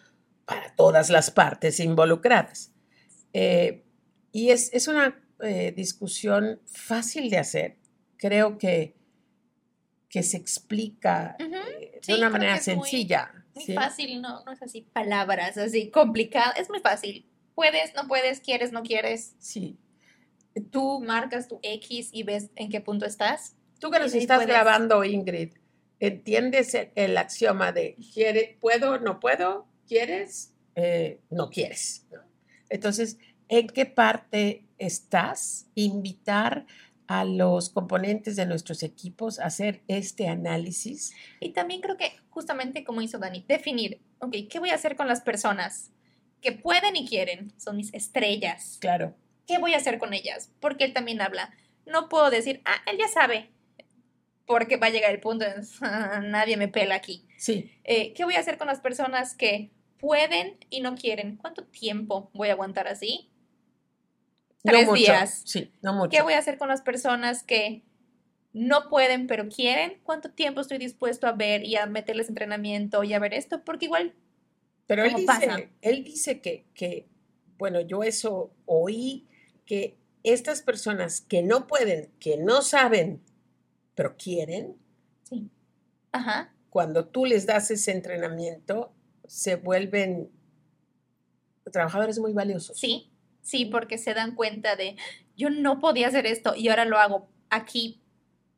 para 0.47 0.75
todas 0.75 1.11
las 1.11 1.31
partes 1.31 1.81
involucradas. 1.81 2.73
Eh, 3.39 3.85
y 4.33 4.49
es, 4.49 4.73
es 4.73 4.89
una 4.89 5.23
eh, 5.43 5.71
discusión 5.77 6.59
fácil 6.65 7.29
de 7.29 7.37
hacer. 7.37 7.77
Creo 8.17 8.57
que, 8.57 8.97
que 10.09 10.23
se 10.23 10.39
explica 10.39 11.37
eh, 11.39 12.01
de 12.07 12.15
una 12.15 12.31
manera 12.31 12.57
sencilla. 12.57 13.45
Muy, 13.55 13.75
fácil, 13.75 14.23
no, 14.23 14.43
no 14.45 14.53
es 14.53 14.63
así 14.63 14.89
palabras 14.91 15.59
así 15.59 15.91
complicadas, 15.91 16.59
es 16.59 16.71
muy 16.71 16.81
fácil. 16.81 17.29
Puedes, 17.55 17.95
no 17.95 18.09
puedes, 18.09 18.41
quieres, 18.41 18.73
no 18.73 18.83
quieres. 18.83 19.35
Sí. 19.39 19.79
Tú 20.71 21.03
marcas 21.07 21.47
tu 21.47 21.61
X 21.63 22.09
y 22.13 22.23
ves 22.23 22.49
en 22.57 22.71
qué 22.71 22.81
punto 22.81 23.05
estás. 23.05 23.55
Tú 23.79 23.91
que 23.91 23.99
nos 23.99 24.15
estás 24.15 24.47
grabando, 24.47 25.05
Ingrid, 25.05 25.53
¿entiendes 26.01 26.75
el, 26.95 27.19
axioma 27.19 27.73
de 27.73 27.97
quiere, 28.15 28.57
puedo, 28.63 28.99
no 28.99 29.21
puedo, 29.21 29.69
quieres, 29.87 30.55
eh, 30.75 31.21
no 31.29 31.51
quieres? 31.51 32.07
Entonces, 32.69 33.19
¿en 33.49 33.67
qué 33.69 33.87
parte 33.87 34.65
estás, 34.79 35.67
invitar 35.75 36.67
a 37.07 37.25
los 37.25 37.71
componentes 37.71 38.37
de 38.37 38.47
nuestros 38.47 38.83
equipos 38.83 39.39
a 39.39 39.47
hacer 39.47 39.83
este 39.89 40.29
análisis. 40.29 41.15
Y 41.41 41.51
también 41.51 41.81
creo 41.81 41.97
que 41.97 42.13
justamente 42.31 42.85
como 42.85 43.01
hizo 43.01 43.19
Dani, 43.19 43.45
definir, 43.47 44.01
ok, 44.19 44.35
¿qué 44.51 44.59
voy 44.59 44.71
a 44.71 44.75
hacer 44.75 44.97
con 44.97 45.07
las 45.07 45.21
personas 45.21 45.93
que 46.41 46.53
pueden 46.53 46.97
y 46.97 47.07
quieren? 47.07 47.53
Son 47.59 47.77
mis 47.77 47.95
estrellas. 47.95 48.79
Claro. 48.81 49.15
¿Qué 49.47 49.59
voy 49.59 49.75
a 49.75 49.77
hacer 49.77 49.99
con 49.99 50.13
ellas? 50.15 50.51
Porque 50.61 50.85
él 50.85 50.93
también 50.93 51.21
habla. 51.21 51.55
No 51.87 52.09
puedo 52.09 52.31
decir, 52.31 52.63
ah, 52.65 52.83
él 52.91 52.99
ya 52.99 53.07
sabe, 53.07 53.51
porque 54.45 54.77
va 54.77 54.89
a 54.89 54.91
llegar 54.91 55.13
el 55.13 55.21
punto 55.21 55.45
de 55.45 55.55
nadie 56.29 56.57
me 56.57 56.69
pela 56.69 56.97
aquí. 56.97 57.27
Sí. 57.39 57.71
Eh, 57.85 58.13
¿Qué 58.15 58.25
voy 58.25 58.35
a 58.35 58.41
hacer 58.41 58.59
con 58.59 58.67
las 58.67 58.81
personas 58.81 59.37
que 59.37 59.71
pueden 59.99 60.59
y 60.71 60.81
no 60.81 60.95
quieren? 60.95 61.37
¿Cuánto 61.37 61.65
tiempo 61.65 62.31
voy 62.35 62.49
a 62.49 62.53
aguantar 62.53 62.89
así? 62.89 63.31
tres 64.67 64.93
días. 64.93 65.43
Sí, 65.45 65.73
no 65.83 65.95
mucho. 65.95 66.11
¿Qué 66.11 66.23
voy 66.23 66.35
a 66.35 66.39
hacer 66.39 66.59
con 66.59 66.69
las 66.69 66.83
personas 66.83 67.43
que 67.43 67.83
no 68.53 68.89
pueden 68.89 69.27
pero 69.27 69.49
quieren? 69.49 70.01
¿Cuánto 70.03 70.31
tiempo 70.31 70.61
estoy 70.61 70.79
dispuesto 70.79 71.27
a 71.27 71.33
ver 71.33 71.65
y 71.65 71.77
a 71.77 71.87
meterles 71.87 72.29
entrenamiento 72.29 73.05
y 73.05 73.15
a 73.15 73.19
ver 73.19 73.35
esto? 73.35 73.65
Porque 73.65 73.87
igual. 73.87 74.15
Pero 74.87 75.05
él 75.05 75.15
dice, 75.15 75.71
él 75.83 76.05
dice 76.05 76.41
que, 76.41 76.65
que, 76.75 77.09
bueno, 77.59 77.81
yo 77.81 78.03
eso 78.03 78.53
oí, 78.67 79.27
que 79.65 79.97
estas 80.23 80.63
personas 80.63 81.21
que 81.21 81.43
no 81.43 81.67
pueden, 81.67 82.11
que 82.21 82.37
no 82.37 82.63
saben, 82.63 83.21
pero 83.95 84.17
quieren. 84.17 84.77
Sí. 85.25 85.51
Ajá. 86.13 86.53
Cuando 86.71 87.07
tú 87.07 87.25
les 87.25 87.47
das 87.47 87.71
ese 87.71 87.91
entrenamiento, 87.91 88.93
se 89.29 89.57
vuelven 89.57 90.31
trabajadores 91.71 92.19
muy 92.19 92.33
valiosos. 92.33 92.79
Sí, 92.79 93.11
Sí, 93.47 93.65
porque 93.65 93.97
se 93.97 94.13
dan 94.13 94.35
cuenta 94.35 94.75
de, 94.75 94.97
yo 95.37 95.51
no 95.51 95.79
podía 95.79 96.09
hacer 96.09 96.27
esto 96.27 96.57
y 96.57 96.69
ahora 96.69 96.85
lo 96.85 96.99
hago 96.99 97.29
aquí 97.49 98.03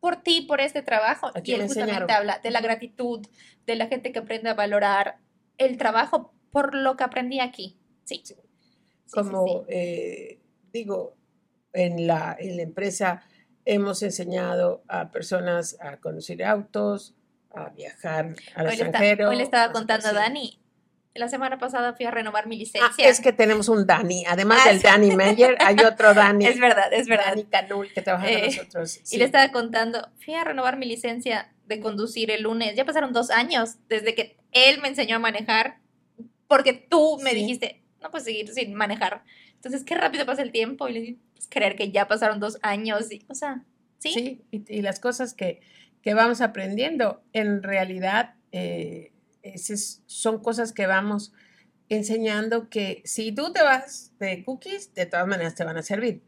por 0.01 0.23
ti, 0.23 0.41
por 0.41 0.63
este 0.63 0.81
trabajo. 0.81 1.31
Y 1.45 1.53
él 1.53 1.65
justamente 1.65 2.11
habla 2.11 2.41
de 2.43 2.51
la 2.51 2.63
gratitud, 2.63 3.21
de 3.67 3.77
la 3.77 3.89
gente 3.89 4.13
que 4.13 4.21
aprende 4.21 4.49
a 4.49 4.55
valorar 4.55 5.19
el 5.59 5.77
trabajo 5.77 6.33
por 6.51 6.75
lo 6.75 6.97
que 6.97 7.05
aprendí 7.05 7.39
aquí. 7.39 7.79
Sí. 8.05 8.23
Como 9.11 9.67
eh, 9.69 10.41
digo, 10.73 11.19
en 11.75 12.07
la, 12.07 12.35
en 12.41 12.57
la 12.57 12.63
empresa 12.63 13.23
hemos 13.67 14.03
enseñado 14.03 14.85
a 14.89 15.11
personas 15.11 15.77
a 15.81 15.99
conducir 15.99 16.43
autos, 16.43 17.15
a 17.67 17.71
viajar 17.71 18.35
al 18.55 18.67
extranjero. 18.69 19.29
hoy 19.29 19.37
le 19.37 19.43
estaba 19.43 19.73
contando 19.73 20.09
a 20.09 20.13
Dani 20.13 20.59
la 21.19 21.29
semana 21.29 21.59
pasada 21.59 21.95
fui 21.95 22.07
a 22.07 22.11
renovar 22.11 22.47
mi 22.47 22.57
ah, 22.57 22.59
licencia. 22.61 23.09
es 23.09 23.21
que 23.21 23.33
tenemos 23.33 23.69
un 23.69 23.87
Dani, 23.87 24.25
además 24.27 24.61
ah, 24.65 24.69
del 24.71 24.81
Dani 24.81 25.17
Meyer, 25.17 25.57
hay 25.61 25.77
otro 25.85 26.15
Dani. 26.15 26.47
Es 26.47 26.59
verdad, 26.59 26.93
es 26.93 27.07
verdad. 27.07 27.27
Dani 27.31 27.45
Canul, 27.45 27.93
que 27.93 28.03
trabaja 28.03 28.27
con 28.27 28.35
eh, 28.35 28.47
nosotros. 28.47 29.01
Y 29.13 29.19
le 29.19 29.25
estaba 29.25 29.51
contando, 29.51 30.09
fui 30.25 30.35
a 30.35 30.45
renovar 30.45 30.79
mi 30.79 30.87
licencia 30.87 31.53
de 31.67 31.81
conducir 31.81 32.31
el 32.31 32.43
lunes. 32.43 32.75
Ya 32.77 32.85
pasaron 32.85 33.13
dos 33.13 33.31
años 33.31 33.77
desde 33.89 34.15
que 34.15 34.37
él 34.53 34.81
me 34.81 34.89
enseñó 34.89 35.17
a 35.17 35.19
manejar, 35.19 35.79
porque 36.47 36.73
tú 36.73 37.19
me 37.23 37.35
dijiste, 37.35 37.83
no 38.01 38.11
puedes 38.11 38.25
seguir 38.25 38.49
sin 38.49 38.75
manejar. 38.75 39.25
Entonces, 39.55 39.85
qué 39.85 39.95
rápido 39.95 40.25
pasa 40.25 40.43
el 40.43 40.53
tiempo. 40.53 40.89
Y 40.89 40.93
le 40.93 41.01
dije, 41.01 41.17
pues 41.35 41.49
creer 41.49 41.77
que 41.77 41.91
ya 41.91 42.07
pasaron 42.07 42.41
dos 42.41 42.59
años. 42.63 43.11
Y, 43.11 43.27
o 43.29 43.35
sea, 43.35 43.65
sí. 43.99 44.13
Sí, 44.13 44.43
y, 44.51 44.83
las 44.83 45.01
cosas 45.01 45.35
que, 45.35 45.61
que, 46.03 46.15
vamos 46.15 46.41
aprendiendo, 46.41 47.23
en 47.33 47.63
realidad... 47.63 48.35
Eh, 48.53 49.13
son 50.07 50.43
cosas 50.43 50.73
que 50.73 50.87
vamos 50.87 51.33
enseñando 51.89 52.69
que 52.69 53.03
si 53.05 53.33
tú 53.33 53.53
te 53.53 53.63
vas 53.63 54.13
de 54.19 54.45
cookies, 54.45 54.95
de 54.95 55.07
todas 55.07 55.27
maneras 55.27 55.55
te 55.55 55.65
van 55.65 55.77
a 55.79 55.83
servir, 55.83 56.23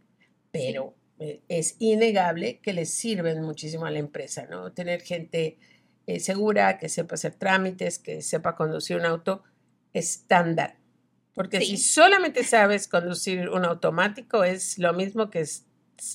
pero 0.51 0.95
eh, 1.19 1.43
es 1.49 1.77
innegable 1.79 2.61
que 2.61 2.73
les 2.73 2.93
sirven 2.93 3.43
muchísimo 3.43 3.87
a 3.87 3.91
la 3.91 3.99
empresa, 3.99 4.47
¿no? 4.51 4.73
Tener 4.73 5.03
gente 5.03 5.59
eh, 6.07 6.21
segura, 6.21 6.79
que 6.79 6.89
sepa 6.89 7.15
hacer 7.15 7.35
trámites, 7.35 7.99
que 7.99 8.23
sepa 8.23 8.55
conducir 8.55 8.97
un 8.97 9.05
auto 9.05 9.43
estándar. 9.93 10.79
Porque 11.35 11.61
si 11.61 11.77
solamente 11.77 12.43
sabes 12.43 12.89
conducir 12.89 13.49
un 13.51 13.65
automático, 13.65 14.45
es 14.45 14.79
lo 14.79 14.93
mismo 14.95 15.31
que 15.31 15.41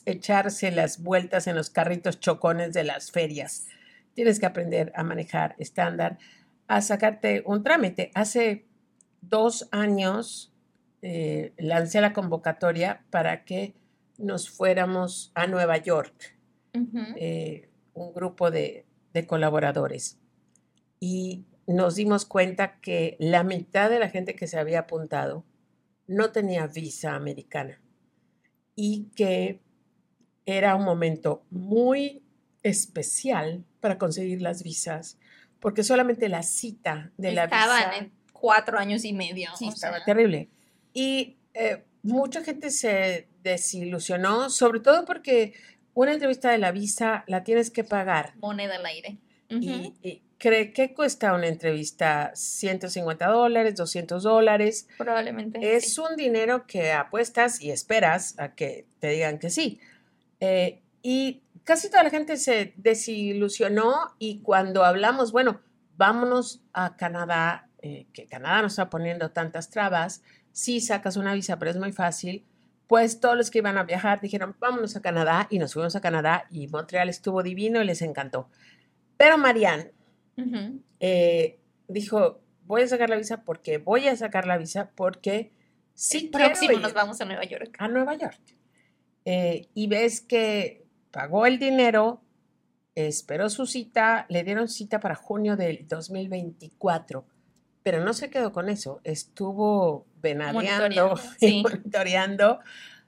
echarse 0.06 0.72
las 0.72 1.02
vueltas 1.02 1.48
en 1.48 1.56
los 1.56 1.70
carritos 1.70 2.20
chocones 2.20 2.74
de 2.74 2.84
las 2.84 3.12
ferias. 3.12 3.68
Tienes 4.14 4.40
que 4.40 4.46
aprender 4.46 4.92
a 4.96 5.04
manejar 5.04 5.56
estándar, 5.60 6.18
a 6.68 6.82
sacarte 6.82 7.44
un 7.46 7.64
trámite. 7.64 8.12
Hace 8.14 8.66
dos 9.22 9.68
años 9.72 10.54
eh, 11.02 11.54
lancé 11.58 12.02
la 12.02 12.14
convocatoria 12.14 13.06
para 13.10 13.44
que 13.46 13.76
nos 14.18 14.50
fuéramos 14.50 15.32
a 15.36 15.48
Nueva 15.48 15.78
York, 15.78 16.38
eh, 17.18 17.70
un 17.94 18.14
grupo 18.14 18.52
de, 18.52 18.86
de 19.14 19.28
colaboradores. 19.28 20.20
Y 21.00 21.46
nos 21.68 21.96
dimos 21.96 22.26
cuenta 22.26 22.80
que 22.80 23.18
la 23.20 23.44
mitad 23.44 23.90
de 23.90 24.00
la 24.00 24.10
gente 24.10 24.36
que 24.36 24.48
se 24.48 24.58
había 24.58 24.80
apuntado 24.80 25.44
no 26.08 26.32
tenía 26.32 26.68
visa 26.68 27.16
americana 27.16 27.82
y 28.76 29.10
que 29.16 29.62
era 30.46 30.76
un 30.76 30.84
momento 30.84 31.44
muy 31.50 32.24
especial 32.64 33.64
para 33.80 33.98
conseguir 33.98 34.42
las 34.42 34.64
visas 34.64 35.18
porque 35.66 35.84
solamente 35.84 36.30
la 36.30 36.44
cita 36.44 37.12
de 37.18 37.32
la 37.32 37.48
visa... 37.48 37.60
Estaban 37.60 37.94
en 37.96 38.12
cuatro 38.32 38.78
años 38.78 39.04
y 39.04 39.14
medio. 39.14 39.50
Sí, 39.58 39.68
estaba 39.68 40.04
terrible. 40.04 40.48
Y 40.94 41.38
eh, 41.56 41.84
mucha 42.04 42.44
gente 42.44 42.70
se 42.70 43.28
desilusionó, 43.42 44.52
sobre 44.52 44.80
todo 44.80 45.06
porque 45.06 45.54
una 45.96 46.14
entrevista 46.14 46.52
de 46.52 46.60
la 46.60 46.72
visa 46.72 47.24
la 47.26 47.44
tienes 47.44 47.72
que 47.72 47.84
pagar. 47.84 48.36
Moneda 48.38 48.76
al 48.76 48.86
aire. 48.86 49.18
y, 49.50 50.22
cree 50.38 50.72
que 50.72 50.94
cuesta 50.94 51.34
una 51.34 51.48
entrevista 51.48 52.32
150 52.36 53.26
dólares, 53.26 53.76
200 53.76 54.22
dólares. 54.22 54.88
Probablemente. 55.00 55.76
Es 55.76 55.98
un 55.98 56.16
dinero 56.16 56.68
que 56.68 56.92
apuestas 56.92 57.60
y 57.60 57.72
esperas 57.72 58.38
a 58.38 58.54
que 58.54 58.86
te 59.00 59.08
digan 59.08 59.40
que 59.40 59.50
sí. 59.50 59.80
Eh, 60.40 60.82
y 61.02 61.44
casi 61.64 61.90
toda 61.90 62.04
la 62.04 62.10
gente 62.10 62.38
se 62.38 62.74
desilusionó 62.78 63.94
y 64.20 64.40
cuando 64.40 64.84
hablamos, 64.84 65.32
bueno, 65.32 65.62
vámonos 65.98 66.64
a 66.74 66.96
Canadá, 66.96 67.70
eh, 67.82 68.08
que 68.14 68.28
Canadá 68.28 68.62
nos 68.62 68.74
está 68.74 68.90
poniendo 68.90 69.32
tantas 69.32 69.70
trabas, 69.70 70.24
sí 70.52 70.82
sacas 70.82 71.18
una 71.18 71.34
visa, 71.34 71.60
pero 71.60 71.72
es 71.72 71.78
muy 71.78 71.92
fácil, 71.92 72.46
pues 72.88 73.20
todos 73.20 73.36
los 73.36 73.50
que 73.50 73.60
iban 73.60 73.78
a 73.78 73.84
viajar 73.84 74.22
dijeron, 74.22 74.56
vámonos 74.60 74.96
a 74.96 75.02
Canadá 75.02 75.48
y 75.50 75.60
nos 75.60 75.74
fuimos 75.74 75.96
a 75.96 76.02
Canadá 76.02 76.48
y 76.52 76.68
Montreal 76.68 77.10
estuvo 77.10 77.42
divino 77.44 77.82
y 77.82 77.86
les 77.86 78.02
encantó. 78.02 78.50
Pero 79.18 79.38
Marianne 79.38 79.92
eh, 81.00 81.60
dijo, 81.88 82.42
voy 82.66 82.84
a 82.84 82.88
sacar 82.88 83.10
la 83.10 83.16
visa 83.16 83.44
porque 83.44 83.78
voy 83.78 84.08
a 84.08 84.16
sacar 84.16 84.46
la 84.46 84.58
visa 84.58 84.92
porque 84.96 85.52
sí. 85.94 86.30
próximo 86.32 86.80
nos 86.80 86.94
vamos 86.94 87.20
a 87.22 87.26
Nueva 87.26 87.44
York. 87.46 87.76
A 87.80 87.88
Nueva 87.88 88.16
York. 88.16 88.40
Eh, 89.26 89.68
y 89.74 89.88
ves 89.88 90.22
que 90.22 90.86
pagó 91.12 91.46
el 91.46 91.60
dinero, 91.60 92.22
esperó 92.94 93.50
su 93.50 93.66
cita, 93.66 94.26
le 94.30 94.44
dieron 94.44 94.68
cita 94.68 95.00
para 95.00 95.16
junio 95.16 95.58
del 95.58 95.88
2024, 95.88 97.26
pero 97.84 98.04
no 98.04 98.14
se 98.14 98.30
quedó 98.30 98.54
con 98.54 98.70
eso, 98.70 99.02
estuvo 99.04 100.06
venadeando 100.22 101.20
y 101.42 101.64
monitoreando 101.64 102.60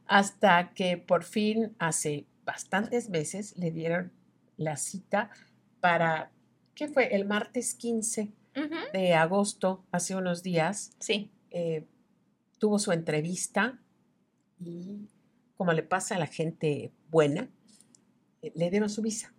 hasta 0.05 0.73
que 0.73 0.97
por 0.97 1.23
fin 1.23 1.75
hace 1.79 2.25
bastantes 2.45 3.09
meses 3.09 3.55
le 3.57 3.71
dieron 3.71 4.11
la 4.55 4.77
cita 4.77 5.29
para, 5.79 6.31
¿qué 6.73 6.87
fue? 6.87 7.15
El 7.15 7.25
martes 7.25 7.75
15 7.75 8.31
de 8.93 9.13
agosto, 9.13 9.85
hace 9.91 10.15
unos 10.15 10.41
días. 10.41 10.95
Sí. 10.99 11.31
Eh, 11.51 11.85
tuvo 12.57 12.79
su 12.79 12.91
entrevista 12.91 13.79
y 14.59 15.07
como 15.57 15.73
le 15.73 15.83
pasa 15.83 16.15
a 16.15 16.19
la 16.19 16.27
gente 16.27 16.93
buena, 17.09 17.49
eh, 18.41 18.51
le 18.55 18.69
dieron 18.69 18.89
su 18.89 19.01
visa. 19.01 19.33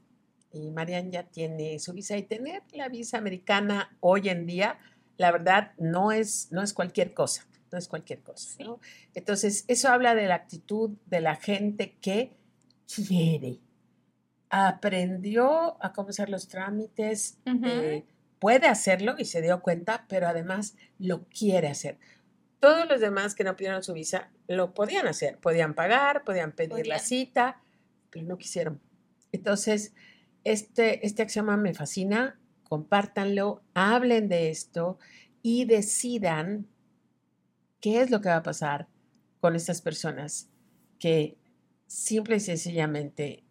Y 0.52 0.70
Marian 0.70 1.10
ya 1.10 1.24
tiene 1.24 1.78
su 1.78 1.92
visa 1.92 2.16
y 2.16 2.22
tener 2.22 2.62
la 2.72 2.88
visa 2.88 3.18
americana 3.18 3.96
hoy 4.00 4.28
en 4.28 4.46
día, 4.46 4.78
la 5.16 5.30
verdad, 5.30 5.72
no 5.78 6.10
es, 6.12 6.48
no 6.50 6.62
es 6.62 6.72
cualquier 6.72 7.14
cosa, 7.14 7.46
no 7.70 7.78
es 7.78 7.86
cualquier 7.86 8.22
cosa. 8.22 8.58
Entonces, 9.14 9.64
eso 9.68 9.88
habla 9.88 10.14
de 10.14 10.26
la 10.26 10.34
actitud 10.34 10.90
de 11.06 11.20
la 11.20 11.36
gente 11.36 11.96
que 12.00 12.36
quiere, 12.86 13.60
aprendió 14.48 15.82
a 15.84 15.92
cómo 15.92 16.08
hacer 16.08 16.30
los 16.30 16.48
trámites, 16.48 17.38
eh, 17.44 18.04
puede 18.38 18.68
hacerlo 18.68 19.16
y 19.18 19.26
se 19.26 19.42
dio 19.42 19.60
cuenta, 19.60 20.06
pero 20.08 20.28
además 20.28 20.76
lo 20.98 21.24
quiere 21.28 21.68
hacer. 21.68 21.98
Todos 22.60 22.88
los 22.88 23.00
demás 23.00 23.34
que 23.34 23.44
no 23.44 23.56
pidieron 23.56 23.82
su 23.82 23.92
visa 23.92 24.30
lo 24.48 24.74
podían 24.74 25.06
hacer, 25.06 25.38
podían 25.38 25.74
pagar, 25.74 26.24
podían 26.24 26.52
pedir 26.52 26.86
la 26.86 26.98
cita, 26.98 27.60
pero 28.10 28.26
no 28.26 28.36
quisieron. 28.36 28.80
Entonces, 29.30 29.94
este, 30.44 31.06
este 31.06 31.22
axioma 31.22 31.56
me 31.56 31.74
fascina, 31.74 32.40
compártanlo, 32.64 33.62
hablen 33.74 34.28
de 34.28 34.50
esto 34.50 34.98
y 35.42 35.66
decidan 35.66 36.66
qué 37.80 38.00
es 38.00 38.10
lo 38.10 38.20
que 38.20 38.28
va 38.28 38.36
a 38.36 38.42
pasar 38.42 38.88
con 39.40 39.54
estas 39.54 39.80
personas 39.80 40.50
que 40.98 41.38
simple 41.86 42.36
y 42.36 42.40
sencillamente 42.40 43.44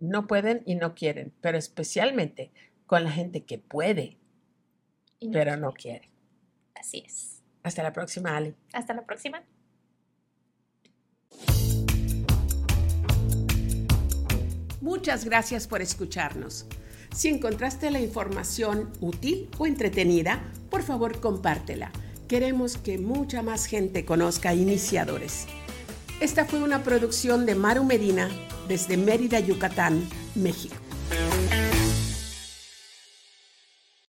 no 0.00 0.26
pueden 0.26 0.62
y 0.66 0.74
no 0.74 0.94
quieren, 0.94 1.32
pero 1.40 1.58
especialmente 1.58 2.52
con 2.86 3.04
la 3.04 3.10
gente 3.10 3.44
que 3.44 3.58
puede, 3.58 4.18
pero 5.32 5.56
no 5.56 5.72
quiere. 5.72 6.10
Así 6.74 7.02
es. 7.04 7.37
Hasta 7.62 7.82
la 7.82 7.92
próxima, 7.92 8.36
Ali. 8.36 8.54
Hasta 8.72 8.94
la 8.94 9.04
próxima. 9.04 9.42
Muchas 14.80 15.24
gracias 15.24 15.66
por 15.66 15.82
escucharnos. 15.82 16.66
Si 17.14 17.28
encontraste 17.28 17.90
la 17.90 18.00
información 18.00 18.90
útil 19.00 19.48
o 19.58 19.66
entretenida, 19.66 20.42
por 20.70 20.82
favor 20.82 21.20
compártela. 21.20 21.90
Queremos 22.28 22.76
que 22.76 22.98
mucha 22.98 23.42
más 23.42 23.66
gente 23.66 24.04
conozca 24.04 24.54
iniciadores. 24.54 25.46
Esta 26.20 26.44
fue 26.44 26.62
una 26.62 26.82
producción 26.82 27.46
de 27.46 27.54
Maru 27.54 27.84
Medina 27.84 28.28
desde 28.66 28.96
Mérida, 28.96 29.40
Yucatán, 29.40 30.08
México. 30.34 30.87